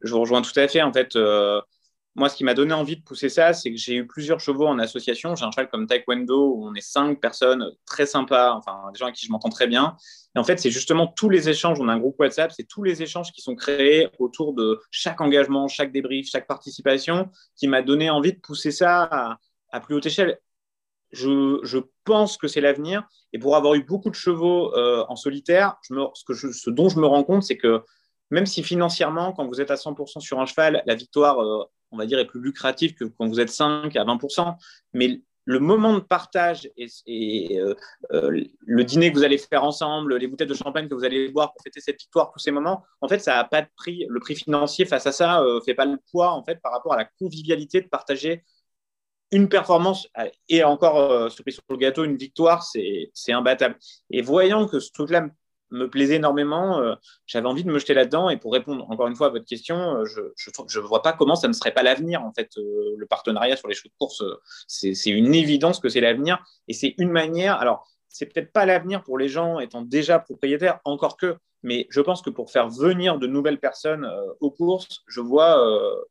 je, 0.03 0.13
vous 0.13 0.21
rejoins 0.21 0.43
tout 0.43 0.53
à 0.57 0.69
fait. 0.69 0.83
En 0.83 0.93
fait, 0.93 1.17
euh, 1.17 1.63
moi, 2.15 2.29
ce 2.29 2.37
qui 2.37 2.45
m'a 2.45 2.53
donné 2.53 2.75
envie 2.75 2.99
de 2.99 3.03
pousser 3.03 3.31
ça, 3.31 3.55
c'est 3.55 3.71
que 3.71 3.79
j'ai 3.79 3.95
eu 3.95 4.07
plusieurs 4.07 4.39
chevaux 4.39 4.67
en 4.67 4.79
association. 4.79 5.35
J'ai 5.35 5.47
un 5.47 5.51
cheval 5.51 5.71
comme 5.71 5.87
Taekwondo 5.87 6.57
où 6.57 6.69
on 6.69 6.75
est 6.75 6.83
cinq 6.83 7.19
personnes 7.23 7.71
très 7.87 8.05
sympas, 8.05 8.53
enfin 8.53 8.91
des 8.93 8.99
gens 8.99 9.07
avec 9.07 9.17
qui 9.17 9.25
je 9.25 9.33
m'entends 9.33 9.49
très 9.49 9.67
bien. 9.67 9.97
Et 10.37 10.39
en 10.39 10.45
fait, 10.45 10.59
c'est 10.59 10.71
justement 10.71 11.07
tous 11.07 11.31
les 11.31 11.49
échanges. 11.49 11.81
On 11.81 11.89
a 11.89 11.93
un 11.95 11.99
groupe 11.99 12.19
WhatsApp, 12.19 12.53
c'est 12.53 12.69
tous 12.69 12.83
les 12.83 13.03
échanges 13.03 13.33
qui 13.33 13.41
sont 13.41 13.55
créés 13.55 14.09
autour 14.19 14.53
de 14.53 14.79
chaque 14.91 15.23
engagement, 15.23 15.69
chaque 15.69 15.91
débrief, 15.91 16.29
chaque 16.29 16.47
participation, 16.47 17.31
qui 17.57 17.67
m'a 17.67 17.81
donné 17.81 18.11
envie 18.11 18.35
de 18.35 18.41
pousser 18.41 18.73
ça 18.73 19.39
à 19.71 19.81
plus 19.81 19.95
haute 19.95 20.05
échelle 20.05 20.39
je, 21.13 21.79
pense 22.05 22.37
que 22.37 22.49
c'est 22.49 22.61
l'avenir. 22.61 23.07
Et 23.33 23.39
pour 23.39 23.57
avoir 23.57 23.75
eu 23.75 23.85
beaucoup 23.85 24.11
de 24.11 24.15
chevaux 24.15 24.75
euh, 24.77 25.05
en 25.09 25.17
solitaire, 25.17 25.77
ce, 25.83 26.71
dont 26.71 26.89
je 26.89 26.99
me 26.99 27.07
rends 27.07 27.25
compte, 27.25 27.43
c'est 27.43 27.57
que 27.57 27.83
même 28.31 28.47
si 28.47 28.63
financièrement, 28.63 29.33
quand 29.33 29.47
vous 29.47 29.61
êtes 29.61 29.71
à 29.71 29.77
100% 29.77 30.21
sur 30.21 30.41
un 30.41 30.47
cheval, 30.47 30.83
la 30.87 30.95
victoire, 30.95 31.41
euh, 31.41 31.65
on 31.91 31.99
va 31.99 32.07
dire, 32.07 32.19
est 32.19 32.27
plus 32.27 32.41
lucrative 32.41 32.95
que 32.95 33.05
quand 33.05 33.29
vous 33.29 33.41
êtes 33.41 33.51
5 33.51 33.95
à 33.95 34.05
20%, 34.05 34.57
mais 34.95 35.21
le 35.45 35.59
moment 35.59 35.95
de 35.95 36.01
partage 36.01 36.71
et, 36.77 37.59
euh, 37.59 37.75
le 38.11 38.85
dîner 38.85 39.13
que 39.13 39.19
vous 39.19 39.25
allez 39.25 39.39
faire 39.39 39.65
ensemble, 39.65 40.17
les 40.17 40.29
bouteilles 40.29 40.47
de 40.47 40.55
champagne 40.55 40.89
que 40.89 40.95
vous 40.95 41.05
allez 41.05 41.29
boire 41.29 41.53
pour 41.53 41.63
fêter 41.63 41.81
cette 41.81 42.01
victoire, 42.01 42.31
tous 42.33 42.39
ces 42.39 42.53
moments, 42.53 42.85
en 43.01 43.09
fait, 43.09 43.19
ça 43.19 43.35
n'a 43.35 43.45
pas 43.45 43.63
de 43.63 43.69
prix. 43.77 44.07
Le 44.09 44.21
prix 44.21 44.37
financier 44.37 44.87
face 44.87 45.07
à 45.07 45.13
ça 45.13 45.43
ne 45.43 45.61
fait 45.61 45.75
pas 45.75 45.85
le 45.85 45.99
poids 46.11 46.31
en 46.31 46.45
fait 46.45 46.61
par 46.63 46.73
rapport 46.73 46.95
à 46.95 46.97
la 46.97 47.05
convivialité 47.05 47.81
de 47.81 47.89
partager 47.89 48.45
une 49.33 49.49
performance 49.49 50.07
et 50.49 50.63
encore 50.63 50.99
euh, 50.99 51.29
sur 51.31 51.63
le 51.71 51.77
gâteau, 51.77 52.05
une 52.05 52.17
victoire, 52.17 52.63
c'est 52.63 53.11
imbattable. 53.29 53.77
Et 54.11 54.21
voyant 54.21 54.69
que 54.69 54.79
ce 54.79 54.93
truc-là 54.93 55.27
me 55.71 55.89
plaisait 55.89 56.17
énormément, 56.17 56.81
euh, 56.81 56.95
j'avais 57.27 57.47
envie 57.47 57.65
de 57.65 57.73
me 57.73 57.79
jeter 57.79 57.95
là-dedans. 57.95 58.29
Et 58.29 58.37
pour 58.37 58.53
répondre 58.53 58.89
encore 58.91 59.09
une 59.09 59.17
fois 59.17 59.29
à 59.29 59.31
votre 59.31 59.47
question, 59.47 59.97
euh, 59.97 60.05
je 60.05 60.21
ne 60.21 60.85
vois 60.85 61.03
pas 61.03 61.15
comment 61.15 61.35
ça 61.35 61.49
ne 61.49 61.55
serait 61.55 61.73
pas 61.73 61.83
l'avenir. 61.83 62.23
En 62.23 62.33
fait, 62.33 62.51
le 62.57 63.07
partenariat 63.07 63.57
sur 63.57 63.69
les 63.69 63.75
chevaux 63.75 63.89
de 63.89 63.95
course, 63.99 64.23
c'est 64.69 64.93
une 65.07 65.35
évidence 65.35 65.81
que 65.81 65.89
c'est 65.89 66.03
l'avenir. 66.03 66.45
Et 66.69 66.75
c'est 66.75 66.95
une 66.99 67.11
manière. 67.11 67.57
Alors, 67.57 67.89
c'est 68.09 68.27
peut-être 68.27 68.53
pas 68.53 68.67
l'avenir 68.67 69.03
pour 69.03 69.17
les 69.17 69.29
gens 69.29 69.59
étant 69.61 69.81
déjà 69.81 70.19
propriétaires, 70.19 70.81
encore 70.85 71.17
que. 71.17 71.37
Mais 71.63 71.87
je 71.91 72.03
pense 72.03 72.21
que 72.21 72.29
pour 72.29 72.51
faire 72.51 72.69
venir 72.69 73.19
de 73.19 73.27
nouvelles 73.27 73.61
personnes 73.61 74.07
aux 74.41 74.51
courses, 74.51 75.03
je 75.07 75.21
vois 75.21 75.57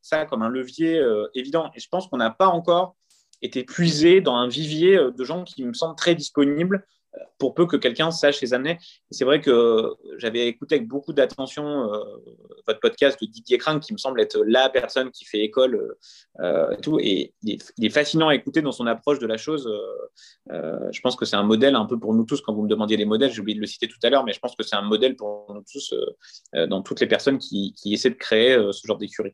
ça 0.01 0.25
comme 0.25 0.41
un 0.41 0.49
levier 0.49 1.05
évident. 1.35 1.69
Et 1.75 1.79
je 1.79 1.87
pense 1.87 2.07
qu'on 2.07 2.17
n'a 2.17 2.31
pas 2.31 2.47
encore 2.47 2.95
était 3.41 3.63
puisé 3.63 4.21
dans 4.21 4.35
un 4.35 4.47
vivier 4.47 4.97
euh, 4.97 5.11
de 5.11 5.23
gens 5.23 5.43
qui 5.43 5.63
me 5.63 5.73
semblent 5.73 5.95
très 5.95 6.15
disponibles 6.15 6.85
euh, 7.15 7.19
pour 7.39 7.53
peu 7.53 7.65
que 7.65 7.75
quelqu'un 7.75 8.11
sache 8.11 8.41
les 8.41 8.53
amener. 8.53 8.77
C'est 9.09 9.25
vrai 9.25 9.41
que 9.41 9.93
j'avais 10.17 10.47
écouté 10.47 10.75
avec 10.75 10.87
beaucoup 10.87 11.13
d'attention 11.13 11.93
euh, 11.93 12.03
votre 12.67 12.79
podcast 12.79 13.19
de 13.21 13.25
Didier 13.25 13.57
Crank, 13.57 13.81
qui 13.81 13.93
me 13.93 13.97
semble 13.97 14.21
être 14.21 14.41
la 14.45 14.69
personne 14.69 15.11
qui 15.11 15.25
fait 15.25 15.39
école 15.39 15.95
et 16.39 16.77
tout. 16.81 16.99
Et 16.99 17.33
il 17.43 17.59
est, 17.85 17.89
fascinant 17.89 18.29
à 18.29 18.35
écouter 18.35 18.61
dans 18.61 18.71
son 18.71 18.87
approche 18.87 19.19
de 19.19 19.27
la 19.27 19.37
chose. 19.37 19.69
je 20.49 21.01
pense 21.01 21.15
que 21.15 21.25
c'est 21.25 21.35
un 21.35 21.43
modèle 21.43 21.75
un 21.75 21.85
peu 21.85 21.99
pour 21.99 22.13
nous 22.13 22.23
tous. 22.23 22.41
Quand 22.41 22.53
vous 22.53 22.61
me 22.63 22.69
demandiez 22.69 22.97
les 22.97 23.05
modèles, 23.05 23.31
j'ai 23.31 23.41
oublié 23.41 23.55
de 23.55 23.61
le 23.61 23.67
citer 23.67 23.87
tout 23.87 23.99
à 24.03 24.09
l'heure, 24.09 24.23
mais 24.23 24.33
je 24.33 24.39
pense 24.39 24.55
que 24.55 24.63
c'est 24.63 24.75
un 24.75 24.83
modèle 24.83 25.15
pour 25.15 25.51
nous 25.53 25.63
tous, 25.69 25.93
dans 26.53 26.81
toutes 26.83 26.99
les 26.99 27.07
personnes 27.07 27.39
qui 27.39 27.73
essaient 27.85 28.11
de 28.11 28.15
créer 28.15 28.55
ce 28.71 28.87
genre 28.87 28.97
d'écurie. 28.97 29.33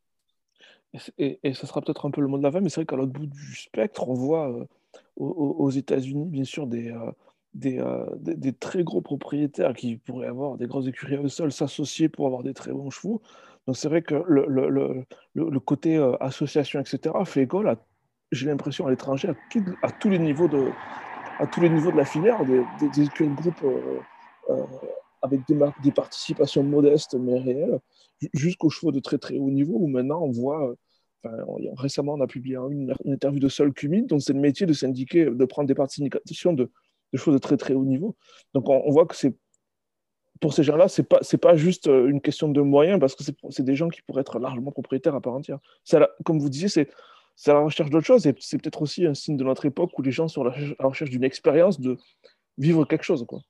Et, 1.17 1.39
et, 1.43 1.53
ça 1.53 1.67
sera 1.67 1.81
peut-être 1.81 2.05
un 2.05 2.11
peu 2.11 2.21
le 2.21 2.27
mot 2.27 2.37
de 2.37 2.43
la 2.43 2.51
fin, 2.51 2.61
mais 2.61 2.69
c'est 2.69 2.81
vrai 2.81 2.85
qu'à 2.85 2.95
l'autre 2.95 3.11
bout 3.11 3.25
du 3.25 3.55
spectre, 3.55 4.07
on 4.07 4.13
voit 4.13 4.49
euh, 4.49 4.65
aux, 5.17 5.69
États-Unis, 5.69 6.29
bien 6.29 6.43
sûr, 6.43 6.65
des, 6.65 6.89
euh, 6.89 7.11
euh, 7.65 8.05
des, 8.15 8.53
très 8.53 8.83
gros 8.83 9.01
propriétaires 9.01 9.73
qui 9.73 9.97
pourraient 9.97 10.27
avoir 10.27 10.57
des 10.57 10.67
grosses 10.67 10.87
écuries 10.87 11.15
à 11.15 11.21
eux 11.21 11.27
seuls 11.27 11.51
s'associer 11.51 12.09
pour 12.09 12.25
avoir 12.25 12.43
des 12.43 12.53
très 12.53 12.71
bons 12.71 12.89
chevaux. 12.89 13.21
Donc 13.67 13.75
c'est 13.75 13.89
vrai 13.89 14.01
que 14.01 14.15
le, 14.15 15.59
côté 15.59 15.97
association, 16.21 16.79
etc., 16.79 17.15
fait 17.25 17.43
école, 17.43 17.75
j'ai 18.31 18.47
l'impression, 18.47 18.87
à 18.87 18.89
l'étranger, 18.89 19.29
à, 19.83 19.91
tous 19.91 20.09
les 20.09 20.19
niveaux 20.19 20.47
de, 20.47 20.69
à 21.39 21.47
tous 21.47 21.61
les 21.61 21.69
niveaux 21.69 21.91
de 21.91 21.97
la 21.97 22.05
filière, 22.05 22.43
des, 22.45 23.01
écuries 23.01 23.29
de 23.29 23.35
groupe 23.35 23.65
avec 25.21 25.41
des, 25.47 25.91
participations 25.91 26.63
modestes 26.63 27.15
mais 27.15 27.39
réelles 27.39 27.79
jusqu'aux 28.33 28.69
chevaux 28.69 28.91
de 28.91 28.99
très 28.99 29.17
très 29.17 29.37
haut 29.37 29.49
niveau, 29.49 29.77
où 29.79 29.87
maintenant 29.87 30.21
on 30.21 30.31
voit, 30.31 30.75
récemment 31.77 32.13
on 32.13 32.21
a 32.21 32.27
publié 32.27 32.57
une, 32.69 32.93
interview 33.05 33.39
de 33.39 33.49
Sol 33.49 33.73
Cumit, 33.73 34.03
dont 34.03 34.19
c'est 34.19 34.33
le 34.33 34.39
métier 34.39 34.65
de 34.65 34.73
syndiquer, 34.73 35.25
de 35.25 35.45
prendre 35.45 35.67
des 35.67 35.75
participations 35.75 36.53
de, 36.53 36.71
de 37.13 37.17
chevaux 37.17 37.31
de 37.31 37.39
très 37.39 37.57
très 37.57 37.73
haut 37.73 37.85
niveau. 37.85 38.15
Donc 38.53 38.69
on, 38.69 38.89
voit 38.91 39.05
que 39.05 39.15
c'est 39.15 39.35
pour 40.39 40.53
ces 40.53 40.63
gens-là, 40.63 40.87
c'est 40.87 41.03
pas 41.03 41.19
pas 41.41 41.55
juste 41.55 41.87
euh, 41.87 42.07
une 42.07 42.21
question 42.21 42.49
de 42.49 42.61
moyens, 42.61 42.99
parce 42.99 43.15
que 43.15 43.23
c'est 43.49 43.63
des 43.63 43.75
gens 43.75 43.89
qui 43.89 44.01
pourraient 44.03 44.21
être 44.21 44.39
largement 44.39 44.71
propriétaires 44.71 45.15
à 45.15 45.21
part 45.21 45.33
entière. 45.33 45.59
comme 46.23 46.39
vous 46.39 46.49
disiez, 46.49 46.69
c'est 46.69 46.89
c'est 47.35 47.53
la 47.53 47.59
recherche 47.59 47.91
d'autre 47.91 48.05
chose, 48.05 48.25
et 48.25 48.33
c'est 48.39 48.57
peut-être 48.57 48.81
aussi 48.81 49.05
un 49.05 49.13
signe 49.13 49.37
de 49.37 49.43
notre 49.43 49.65
époque 49.65 49.97
où 49.97 50.01
les 50.01 50.11
gens 50.11 50.27
sont 50.27 50.43
à 50.45 50.55
la 50.57 50.87
recherche 50.87 51.11
d'une 51.11 51.23
expérience 51.23 51.79
de 51.79 51.97
vivre 52.57 52.83
quelque 52.85 53.03
chose. 53.03 53.23
Quoi. 53.27 53.41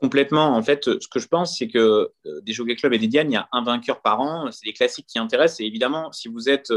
Complètement. 0.00 0.54
En 0.56 0.62
fait, 0.62 0.84
ce 0.84 1.08
que 1.08 1.18
je 1.18 1.26
pense, 1.26 1.56
c'est 1.58 1.68
que 1.68 2.10
euh, 2.26 2.40
des 2.42 2.52
Jockey 2.52 2.76
Club 2.76 2.92
et 2.92 2.98
des 2.98 3.08
Diane, 3.08 3.30
il 3.30 3.34
y 3.34 3.38
a 3.38 3.48
un 3.52 3.62
vainqueur 3.62 4.02
par 4.02 4.20
an. 4.20 4.50
C'est 4.52 4.66
les 4.66 4.74
classiques 4.74 5.06
qui 5.06 5.18
intéressent. 5.18 5.60
Et 5.60 5.64
évidemment, 5.64 6.12
si 6.12 6.28
vous 6.28 6.48
êtes, 6.48 6.70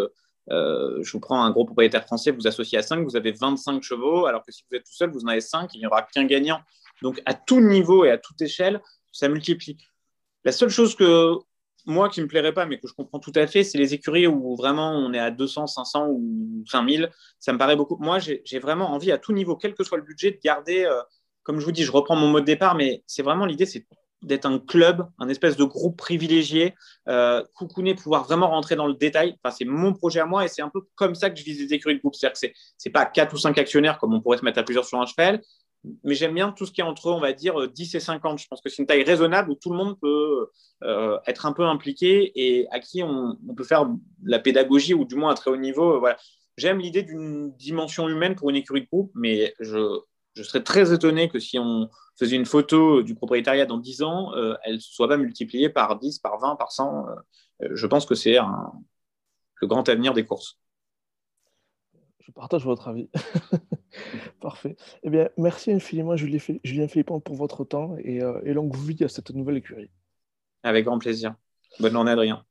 euh, 0.52 1.00
je 1.02 1.12
vous 1.12 1.20
prends 1.20 1.44
un 1.44 1.52
gros 1.52 1.66
propriétaire 1.66 2.06
français, 2.06 2.32
vous 2.32 2.48
associez 2.48 2.78
à 2.78 2.82
5, 2.82 3.04
vous 3.04 3.16
avez 3.16 3.32
25 3.32 3.84
chevaux, 3.84 4.26
alors 4.26 4.44
que 4.46 4.52
si 4.52 4.64
vous 4.70 4.78
êtes 4.78 4.86
tout 4.86 4.94
seul, 4.94 5.12
vous 5.12 5.24
en 5.26 5.28
avez 5.28 5.42
5, 5.42 5.74
il 5.74 5.80
n'y 5.80 5.86
aura 5.86 6.04
qu'un 6.04 6.26
gagnant. 6.26 6.62
Donc, 7.02 7.22
à 7.26 7.34
tout 7.34 7.62
niveau 7.62 8.06
et 8.06 8.12
à 8.12 8.18
toute 8.18 8.42
échelle, 8.42 8.82
ça 9.12 9.28
multiplie. 9.28 9.78
La 10.46 10.52
seule 10.52 10.70
chose 10.70 10.96
que 10.96 11.36
moi 11.86 12.10
qui 12.10 12.22
me 12.22 12.28
plairait 12.28 12.54
pas, 12.54 12.66
mais 12.66 12.80
que 12.80 12.88
je 12.88 12.94
comprends 12.94 13.20
tout 13.20 13.32
à 13.36 13.48
fait, 13.48 13.64
c'est 13.64 13.78
les 13.78 13.94
écuries 13.94 14.28
où 14.28 14.56
vraiment 14.56 14.92
on 14.92 15.14
est 15.14 15.20
à 15.20 15.32
200, 15.32 15.68
500 15.68 16.08
ou 16.10 16.64
5000. 16.68 17.10
Ça 17.40 17.54
me 17.54 17.58
paraît 17.58 17.76
beaucoup. 17.76 17.98
Moi, 17.98 18.20
j'ai 18.20 18.60
vraiment 18.60 18.92
envie 18.92 19.12
à 19.12 19.18
tout 19.18 19.34
niveau, 19.34 19.56
quel 19.56 19.74
que 19.74 19.84
soit 19.84 19.98
le 19.98 20.04
budget, 20.04 20.32
de 20.32 20.40
garder. 20.44 20.86
Euh, 20.86 21.02
comme 21.44 21.60
je 21.60 21.66
vous 21.66 21.72
dis, 21.72 21.84
je 21.84 21.92
reprends 21.92 22.16
mon 22.16 22.28
mot 22.28 22.40
de 22.40 22.46
départ, 22.46 22.76
mais 22.76 23.04
c'est 23.08 23.24
vraiment 23.24 23.46
l'idée, 23.46 23.66
c'est 23.66 23.86
d'être 24.22 24.46
un 24.46 24.60
club, 24.60 25.08
un 25.18 25.30
espèce 25.30 25.56
de 25.56 25.64
groupe 25.64 25.98
privilégié, 25.98 26.76
euh, 27.08 27.44
coucouner, 27.56 27.96
pouvoir 27.96 28.26
vraiment 28.26 28.50
rentrer 28.50 28.76
dans 28.76 28.88
le 28.88 28.94
détail. 28.94 29.38
C'est 29.52 29.66
mon 29.66 29.94
projet 29.94 30.20
à 30.20 30.26
moi 30.26 30.46
et 30.46 30.48
c'est 30.48 30.62
un 30.62 30.70
peu 30.70 30.82
comme 30.96 31.16
ça 31.16 31.30
que 31.30 31.40
je 31.40 31.44
vise 31.44 31.60
les 31.60 31.74
écuries 31.74 31.96
de 31.96 32.00
groupe. 32.00 32.16
C'est-à-dire 32.16 32.40
que 32.40 32.48
c'est 32.78 32.90
pas 32.90 33.06
quatre 33.06 33.34
ou 33.34 33.38
cinq 33.38 33.58
actionnaires 33.58 33.98
comme 33.98 34.14
on 34.14 34.22
pourrait 34.22 34.38
se 34.38 34.46
mettre 34.46 34.60
à 34.60 34.64
plusieurs 34.64 34.86
sur 34.86 35.00
un 35.00 35.06
cheval, 35.06 35.42
mais 36.04 36.16
j'aime 36.16 36.34
bien 36.34 36.52
tout 36.52 36.66
ce 36.66 36.72
qui 36.72 36.82
est 36.82 36.84
entre, 36.84 37.08
on 37.12 37.22
va 37.22 37.32
dire, 37.32 37.70
10 37.70 37.96
et 37.96 38.00
50. 38.02 38.40
Je 38.40 38.48
pense 38.48 38.62
que 38.62 38.70
c'est 38.70 38.82
une 38.82 38.88
taille 38.88 39.04
raisonnable 39.04 39.52
où 39.52 39.56
tout 39.56 39.70
le 39.70 39.78
monde 39.78 39.98
peut 40.02 40.50
euh, 40.84 41.18
être 41.26 41.46
un 41.46 41.54
peu 41.54 41.64
impliqué 41.64 42.34
et 42.36 42.68
à 42.72 42.80
qui 42.80 43.02
on, 43.04 43.38
peut 43.56 43.64
faire 43.64 43.90
la 44.24 44.40
pédagogie 44.40 44.94
ou 44.94 45.06
du 45.06 45.16
moins 45.16 45.32
à 45.32 45.36
très 45.36 45.50
haut 45.50 45.58
niveau. 45.58 46.00
voilà 46.00 46.18
j'aime 46.60 46.80
l'idée 46.80 47.04
d'une 47.04 47.52
dimension 47.56 48.10
humaine 48.10 48.36
pour 48.36 48.50
une 48.50 48.58
écurie 48.58 48.82
de 48.82 48.88
groupe, 48.88 49.12
mais 49.16 49.54
je, 49.60 50.02
je, 50.36 50.44
serais 50.44 50.64
très 50.64 50.94
étonné 50.94 51.30
que 51.30 51.40
si 51.40 51.60
on 51.60 51.90
faisait 52.18 52.36
une 52.36 52.46
photo 52.46 53.04
du 53.04 53.16
propriétariat 53.16 53.66
dans 53.66 53.78
10 53.78 54.04
ans, 54.04 54.34
euh, 54.36 54.56
elle 54.64 54.76
ne 54.76 54.80
soit 54.80 55.08
pas 55.08 55.18
multipliée 55.18 55.70
par 55.70 55.98
10, 55.98 56.20
par 56.20 56.40
20, 56.40 56.56
par 56.56 56.72
100. 56.72 57.08
Euh, 57.62 57.70
je 57.72 57.88
pense 57.88 58.06
que 58.06 58.16
c'est 58.16 58.38
le 59.62 59.68
grand 59.68 59.88
avenir 59.90 60.14
des 60.14 60.26
courses. 60.26 60.60
Je 62.20 62.32
partage 62.32 62.64
votre 62.64 62.88
avis. 62.88 63.10
Parfait. 64.40 64.78
Eh 65.04 65.10
bien, 65.10 65.30
merci 65.38 65.72
infiniment, 65.72 66.16
Julien 66.16 66.88
Philippon, 66.88 67.20
pour 67.20 67.36
votre 67.36 67.66
temps 67.66 67.96
et, 67.98 68.20
et 68.44 68.54
longue 68.54 68.76
vie 68.76 69.04
à 69.04 69.10
cette 69.10 69.32
nouvelle 69.32 69.58
écurie. 69.58 69.90
Avec 70.64 70.86
grand 70.86 71.00
plaisir. 71.00 71.36
Bonne 71.80 71.94
journée, 71.94 72.12
Adrien. 72.12 72.46